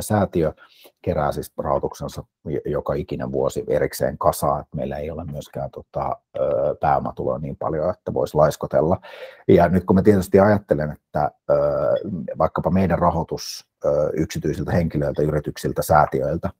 [0.00, 0.52] säätiö,
[1.02, 2.24] kerää siis rahoituksensa
[2.64, 6.16] joka ikinen vuosi erikseen kasaa, että meillä ei ole myöskään tota,
[6.80, 9.00] pääomatuloa niin paljon, että voisi laiskotella.
[9.48, 11.30] Ja nyt kun mä tietysti ajattelen, että
[12.38, 13.66] vaikkapa meidän rahoitus
[14.12, 16.50] yksityisiltä henkilöiltä, yrityksiltä, säätiöiltä,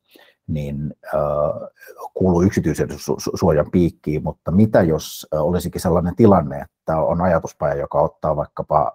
[0.47, 1.68] niin äh,
[2.14, 8.01] kuuluu yksityisen su- suojan piikkiin, mutta mitä jos olisikin sellainen tilanne, että on ajatuspaja, joka
[8.01, 8.93] ottaa vaikkapa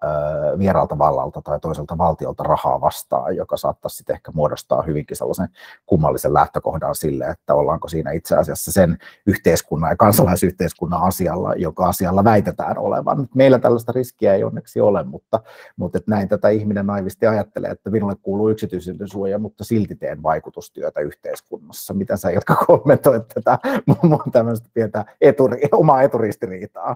[0.59, 5.49] vieraalta vallalta tai toiselta valtiolta rahaa vastaan, joka saattaisi sitten ehkä muodostaa hyvinkin sellaisen
[5.85, 12.23] kummallisen lähtökohdan sille, että ollaanko siinä itse asiassa sen yhteiskunnan ja kansalaisyhteiskunnan asialla, joka asialla
[12.23, 13.27] väitetään olevan.
[13.35, 15.39] Meillä tällaista riskiä ei onneksi ole, mutta,
[15.75, 20.23] mutta että näin tätä ihminen naivisti ajattelee, että minulle kuuluu yksityisyyden suoja, mutta silti teen
[20.23, 21.93] vaikutustyötä yhteiskunnassa.
[21.93, 26.95] Mitä sä, jotka kommentoit tätä mun tämmöistä pientä eturi, omaa eturistiriitaa?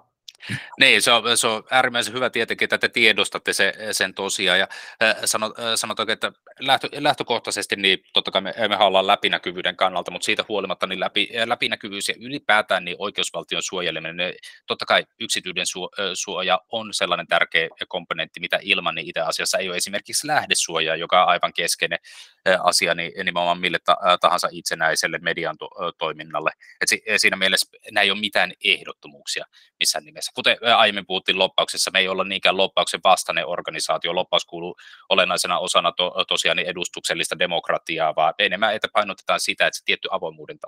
[0.80, 4.60] Niin, se on, se on äärimmäisen hyvä tietenkin, että te tiedostatte se, sen tosiaan.
[4.60, 4.68] Ja
[5.26, 10.46] sanot, sanotaanko, että lähtö, lähtökohtaisesti niin totta kai me, me ollaan läpinäkyvyyden kannalta, mutta siitä
[10.50, 14.34] huolimatta niin läpi, läpinäkyvyys ja ylipäätään niin oikeusvaltion suojeleminen, niin
[14.68, 15.66] totta kai yksityinen
[16.14, 21.24] suoja on sellainen tärkeä komponentti, mitä ilman niin itse asiassa ei ole esimerkiksi lähdesuoja, joka
[21.24, 22.00] on aivan keskeinen
[22.64, 23.80] asia niin nimenomaan mille
[24.22, 26.52] tahansa itsenäiselle median to, toiminnalle.
[26.82, 29.46] Et si, siinä mielessä näin ei ole mitään ehdottomuuksia
[29.80, 30.31] missään nimessä.
[30.34, 34.16] Kuten aiemmin puhuttiin loppauksessa, me ei olla niinkään loppauksen vastainen organisaatio.
[34.16, 34.76] Loppaus kuuluu
[35.10, 40.08] olennaisena osana to, tosiaan niin edustuksellista demokratiaa, vaan enemmän että painotetaan sitä, että se tietty
[40.12, 40.60] avoimuuden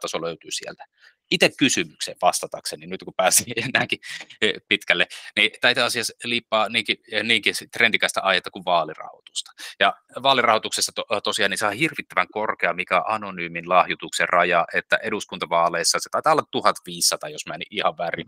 [0.00, 0.84] taso löytyy sieltä
[1.30, 3.98] itse kysymykseen vastatakseni, nyt kun pääsin näinkin
[4.42, 5.06] eh, pitkälle,
[5.36, 9.52] niin tämä asiassa liippaa niinkin, eh, niinkin trendikästä aihetta kuin vaalirahoitusta.
[9.80, 15.98] Ja vaalirahoituksessa to, tosiaan niin on hirvittävän korkea, mikä on anonyymin lahjoituksen raja, että eduskuntavaaleissa
[15.98, 18.26] se taitaa olla 1500, jos mä en ihan väärin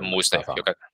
[0.00, 0.89] mm, muista, joka, Eh,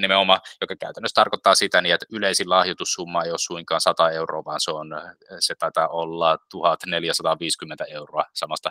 [0.00, 4.60] nimenomaan, joka käytännössä tarkoittaa sitä, niin, että yleisin lahjoitussumma ei ole suinkaan 100 euroa, vaan
[4.60, 8.70] se, on, eh, se taitaa olla 1450 euroa samasta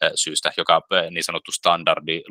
[0.00, 2.22] eh, syystä, joka niin sanottu standardi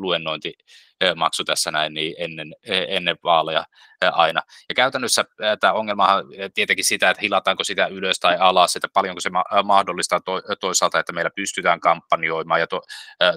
[1.02, 2.56] luennointimaksu tässä näin niin ennen,
[2.88, 3.64] ennen vaaleja
[4.02, 4.42] aina.
[4.70, 5.24] Ja käytännössä
[5.60, 9.30] tämä ongelma on tietenkin sitä, että hilataanko sitä ylös tai alas, että paljonko se
[9.64, 10.20] mahdollistaa
[10.62, 12.82] toisaalta, että meillä pystytään kampanjoimaan ja to,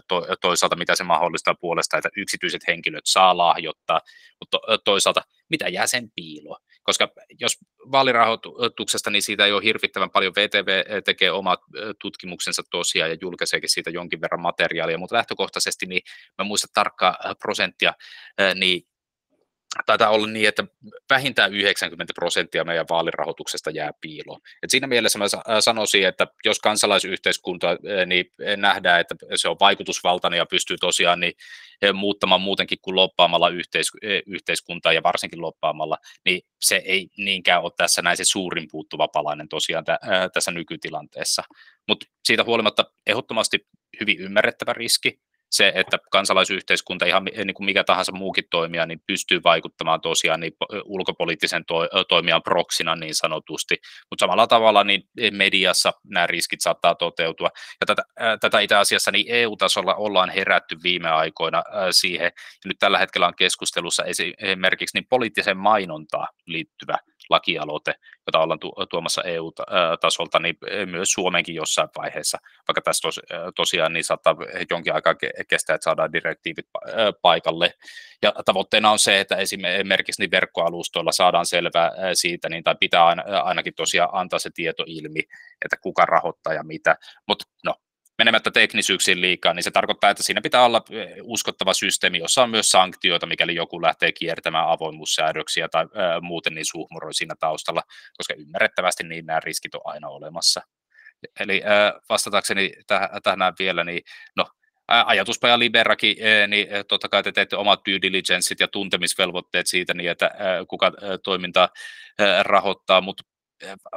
[0.08, 4.00] to, toisaalta mitä se mahdollistaa puolesta, että yksityiset henkilöt saa lahjoittaa,
[4.40, 6.60] mutta toisaalta mitä jää sen piiloon.
[6.82, 7.08] Koska
[7.40, 7.58] jos
[7.92, 10.34] vaalirahoituksesta, niin siitä ei ole hirvittävän paljon.
[10.36, 11.60] VTV tekee omat
[12.00, 16.02] tutkimuksensa tosiaan ja julkaiseekin siitä jonkin verran materiaalia, mutta lähtökohtaisesti niin
[16.38, 17.92] mä muistan tarkkaa prosenttia,
[18.54, 18.82] niin
[19.86, 20.64] taitaa olla niin, että
[21.10, 24.40] vähintään 90 prosenttia meidän vaalirahoituksesta jää piiloon.
[24.62, 25.24] Et siinä mielessä mä
[25.60, 28.24] sanoisin, että jos kansalaisyhteiskunta niin
[28.56, 31.32] nähdään, että se on vaikutusvaltainen ja pystyy tosiaan niin
[31.94, 38.02] muuttamaan muutenkin kuin loppaamalla yhteis- yhteiskuntaa ja varsinkin loppaamalla, niin se ei niinkään ole tässä
[38.02, 39.84] näin se suurin puuttuva palainen tosiaan
[40.34, 41.42] tässä nykytilanteessa.
[41.88, 43.66] Mutta siitä huolimatta ehdottomasti
[44.00, 45.20] hyvin ymmärrettävä riski,
[45.52, 50.52] se, että kansalaisyhteiskunta, ihan niin kuin mikä tahansa muukin toimija, niin pystyy vaikuttamaan tosiaan niin
[50.84, 53.76] ulkopoliittisen to, toimijan proksina niin sanotusti,
[54.10, 57.50] mutta samalla tavalla niin mediassa nämä riskit saattaa toteutua.
[57.80, 58.02] Ja tätä,
[58.40, 63.36] tätä itse asiassa niin EU-tasolla ollaan herätty viime aikoina siihen, ja nyt tällä hetkellä on
[63.36, 66.98] keskustelussa esimerkiksi niin poliittisen mainontaan liittyvä
[67.32, 67.94] lakialoite,
[68.26, 68.58] jota ollaan
[68.90, 70.56] tuomassa EU-tasolta, niin
[70.86, 73.20] myös Suomenkin jossain vaiheessa, vaikka tässä tos,
[73.56, 74.36] tosiaan niin saattaa
[74.70, 75.14] jonkin aikaa
[75.48, 76.66] kestää, että saadaan direktiivit
[77.22, 77.74] paikalle.
[78.22, 83.04] Ja tavoitteena on se, että esimerkiksi niin verkkoalustoilla saadaan selvää siitä, niin, tai pitää
[83.44, 85.20] ainakin tosiaan antaa se tieto ilmi,
[85.64, 86.96] että kuka rahoittaa ja mitä.
[87.28, 87.74] Mutta no,
[88.22, 92.50] menemättä teknisyyksiin liikaa, niin se tarkoittaa, että siinä pitää olla eh, uskottava systeemi, jossa on
[92.50, 97.82] myös sanktioita, mikäli joku lähtee kiertämään avoimuussäädöksiä tai ää, muuten niin suhmuroi siinä taustalla,
[98.16, 100.60] koska ymmärrettävästi niin nämä riskit on aina olemassa.
[101.40, 104.02] Eli ää, vastatakseni täh- tähän vielä, niin
[104.36, 104.46] no,
[104.88, 106.16] ajatuspaja Liberakin,
[106.48, 110.30] niin totta kai te teette omat due diligenceit ja tuntemisvelvoitteet siitä, niin että
[110.68, 110.92] kuka
[111.24, 111.68] toimintaa
[112.42, 113.22] rahoittaa, mutta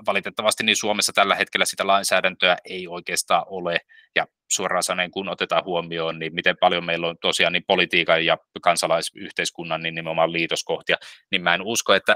[0.06, 3.78] valitettavasti niin Suomessa tällä hetkellä sitä lainsäädäntöä ei oikeastaan ole,
[4.16, 8.38] ja suoraan sanoen kun otetaan huomioon, niin miten paljon meillä on tosiaan niin politiikan ja
[8.62, 10.98] kansalaisyhteiskunnan niin nimenomaan liitoskohtia,
[11.32, 12.16] niin mä en usko, että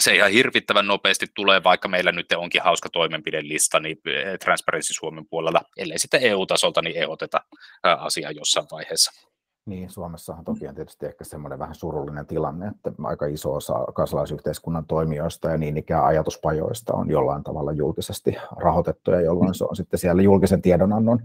[0.00, 3.96] se ihan hirvittävän nopeasti tulee, vaikka meillä nyt onkin hauska toimenpidelista niin
[4.44, 7.40] Transparency Suomen puolella, ellei sitten EU-tasolta niin ei oteta
[7.82, 9.31] asiaa jossain vaiheessa.
[9.66, 14.86] Niin, Suomessahan toki on tietysti ehkä semmoinen vähän surullinen tilanne, että aika iso osa kansalaisyhteiskunnan
[14.86, 20.22] toimijoista ja niin ikään ajatuspajoista on jollain tavalla julkisesti rahoitettuja, jolloin se on sitten siellä
[20.22, 21.18] julkisen tiedonannon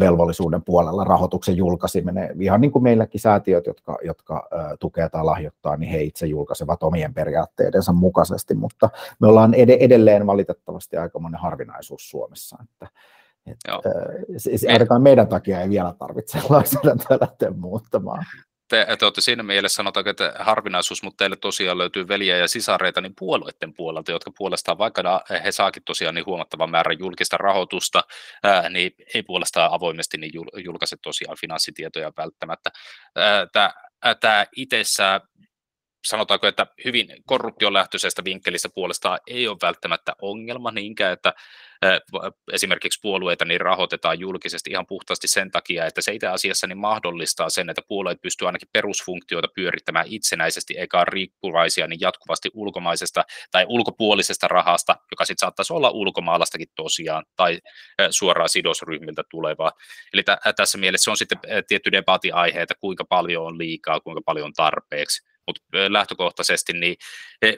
[0.00, 2.42] velvollisuuden puolella rahoituksen julkaiseminen.
[2.42, 4.48] Ihan niin kuin meilläkin säätiöt, jotka, jotka
[4.80, 10.96] tukee tai lahjoittaa, niin he itse julkaisevat omien periaatteidensa mukaisesti, mutta me ollaan edelleen valitettavasti
[10.96, 12.86] aika monen harvinaisuus Suomessa, että
[13.46, 13.78] että,
[14.36, 18.26] siis ainakaan meidän takia ei vielä tarvitse lainsäädäntöä lähteä muuttamaan.
[18.68, 23.00] Te, te olette siinä mielessä, sanotaanko, että harvinaisuus, mutta teille tosiaan löytyy veliä ja sisareita
[23.00, 28.02] niin puolueiden puolelta, jotka puolestaan, vaikka he saakin tosiaan niin huomattavan määrän julkista rahoitusta,
[28.42, 30.32] ää, niin ei puolestaan avoimesti niin
[30.64, 32.70] julkaise tosiaan finanssitietoja välttämättä.
[34.20, 35.20] Tämä itsessään
[36.04, 41.34] sanotaanko, että hyvin korruptiolähtöisestä vinkkelistä puolestaan ei ole välttämättä ongelma niinkään, että
[42.52, 47.48] esimerkiksi puolueita niin rahoitetaan julkisesti ihan puhtaasti sen takia, että se itse asiassa niin mahdollistaa
[47.48, 53.64] sen, että puolueet pystyvät ainakin perusfunktioita pyörittämään itsenäisesti, eikä ole riippuvaisia niin jatkuvasti ulkomaisesta tai
[53.68, 57.60] ulkopuolisesta rahasta, joka sitten saattaisi olla ulkomaalaistakin tosiaan, tai
[58.10, 59.72] suoraan sidosryhmiltä tulevaa.
[60.12, 61.38] Eli t- tässä mielessä se on sitten
[61.68, 66.96] tietty debatti-aihe, että kuinka paljon on liikaa, kuinka paljon on tarpeeksi mutta lähtökohtaisesti niin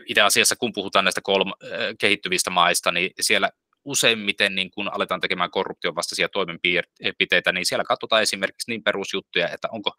[0.07, 1.53] itse asiassa kun puhutaan näistä kolme
[1.99, 3.51] kehittyvistä maista, niin siellä
[3.84, 9.68] useimmiten niin kun aletaan tekemään korruption vastaisia toimenpiteitä, niin siellä katsotaan esimerkiksi niin perusjuttuja, että
[9.70, 9.91] onko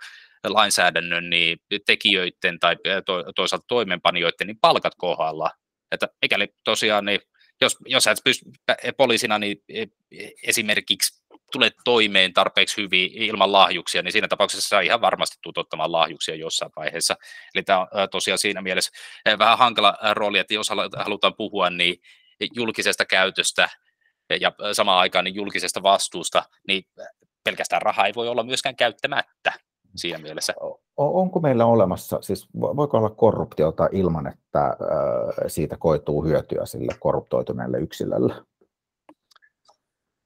[0.48, 2.76] lainsäädännön niin tekijöiden tai
[3.06, 5.52] to, toisaalta toimenpanijoiden niin palkat kohdalla.
[5.92, 7.20] Että mikäli tosiaan, niin
[7.62, 8.46] jos, jos et pysty
[8.98, 9.86] poliisina niin e,
[10.44, 15.92] esimerkiksi tulet toimeen tarpeeksi hyvin ilman lahjuksia, niin siinä tapauksessa saa ihan varmasti tulet ottamaan
[15.92, 17.16] lahjuksia jossain vaiheessa.
[17.56, 18.92] Eli tämä on tosiaan siinä mielessä
[19.40, 21.96] vähän hankala rooli, että jos halutaan puhua niin
[22.56, 23.70] julkisesta käytöstä
[24.42, 26.84] ja samaan aikaan niin julkisesta vastuusta, niin
[27.44, 29.54] pelkästään rahaa ei voi olla myöskään käyttämättä
[29.96, 30.54] siinä mielessä.
[30.98, 34.78] Onko meillä olemassa, siis voiko olla korruptiota ilman, että
[35.48, 38.34] siitä koituu hyötyä sille korruptoituneelle yksilölle?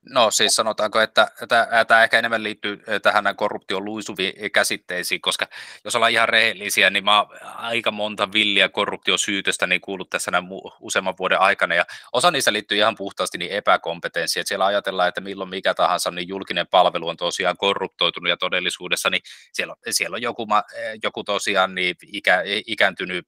[0.10, 1.32] No siis sanotaanko, että
[1.88, 5.47] tämä ehkä enemmän liittyy tähän korruption luisuviin käsitteisiin, koska
[5.84, 7.26] jos ollaan ihan rehellisiä, niin mä
[7.56, 10.43] aika monta villiä korruptiosyytöstä niin kuullut tässä näin
[10.80, 15.22] useamman vuoden aikana, ja osa niistä liittyy ihan puhtaasti niin epäkompetenssiin, että siellä ajatellaan, että
[15.22, 19.22] milloin mikä tahansa niin julkinen palvelu on tosiaan korruptoitunut, ja todellisuudessa niin
[19.54, 20.47] siellä on, siellä on joku,
[21.04, 23.28] joku tosiaan niin ikä, ikääntynyt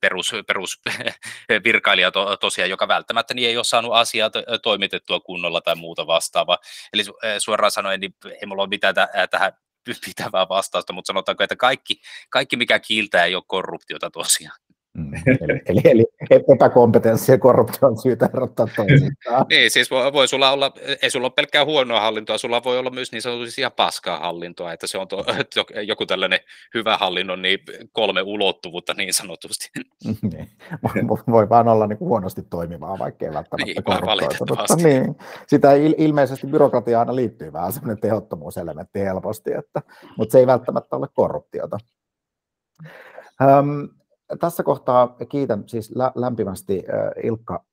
[0.00, 0.80] perus, perus
[1.64, 4.30] virkailija to, tosiaan, joka välttämättä niin ei ole saanut asiaa
[4.62, 6.58] toimitettua kunnolla tai muuta vastaavaa.
[6.92, 7.04] Eli
[7.38, 8.94] suoraan sanoen, niin ei mulla ole mitään
[9.30, 9.52] tähän
[10.06, 14.58] pitävää vastausta, mutta sanotaanko, että kaikki, kaikki mikä kiiltää ei ole korruptiota tosiaan.
[14.94, 19.46] Mm, eli, eli, eli epäkompetenssi ja korruptio on syytä erottaa toisistaan.
[19.48, 20.72] niin, siis voi, voi sulla olla,
[21.02, 24.72] ei sulla ole pelkkää huonoa hallintoa, sulla voi olla myös niin sanotusti ihan paskaa hallintoa,
[24.72, 25.24] että se on to,
[25.90, 26.40] joku tällainen
[26.74, 27.58] hyvä hallinnon niin
[27.92, 29.70] kolme ulottuvuutta niin sanotusti.
[30.32, 30.50] niin.
[31.30, 34.76] Voi vaan olla niin kuin huonosti toimivaa, vaikka ei välttämättä niin, korruptoitunutta.
[34.76, 35.16] Niin.
[35.46, 39.82] Sitä il, ilmeisesti byrokratia aina liittyy vähän sellainen tehottomuuselementti helposti, että,
[40.16, 41.78] mutta se ei välttämättä ole korruptiota.
[43.42, 43.88] Öm,
[44.40, 46.84] tässä kohtaa kiitän siis lämpimästi
[47.22, 47.64] Ilkka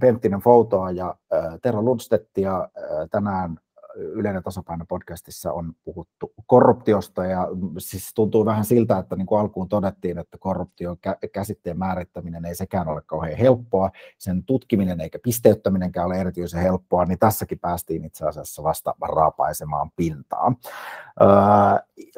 [0.00, 1.14] Penttinen Foutoa ja
[1.62, 2.68] Tero Lundstettia
[3.10, 3.58] tänään
[3.96, 9.68] Yleinen tasapaino podcastissa on puhuttu korruptiosta ja siis tuntuu vähän siltä, että niin kuin alkuun
[9.68, 10.96] todettiin, että korruption
[11.32, 17.18] käsitteen määrittäminen ei sekään ole kauhean helppoa, sen tutkiminen eikä pisteyttäminenkään ole erityisen helppoa, niin
[17.18, 19.90] tässäkin päästiin itse asiassa vasta raapaisemaan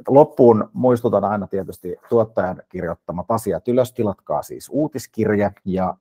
[0.09, 5.95] loppuun muistutan aina tietysti tuottajan kirjoittamat asiat ylös, tilatkaa siis uutiskirje ja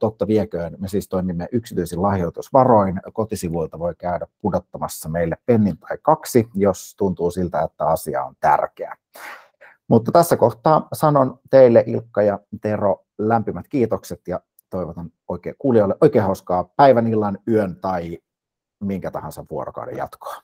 [0.00, 3.00] totta vieköön, me siis toimimme yksityisin lahjoitusvaroin.
[3.12, 8.96] Kotisivuilta voi käydä pudottamassa meille pennin tai kaksi, jos tuntuu siltä, että asia on tärkeä.
[9.88, 14.40] Mutta tässä kohtaa sanon teille Ilkka ja Tero lämpimät kiitokset ja
[14.70, 18.18] toivotan oikein kuulijoille oikein hauskaa päivän, illan, yön tai
[18.80, 20.34] minkä tahansa vuorokauden jatkoa.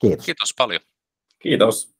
[0.00, 0.26] Kiitos.
[0.26, 0.80] Kiitos paljon.
[1.40, 1.97] Kiitos.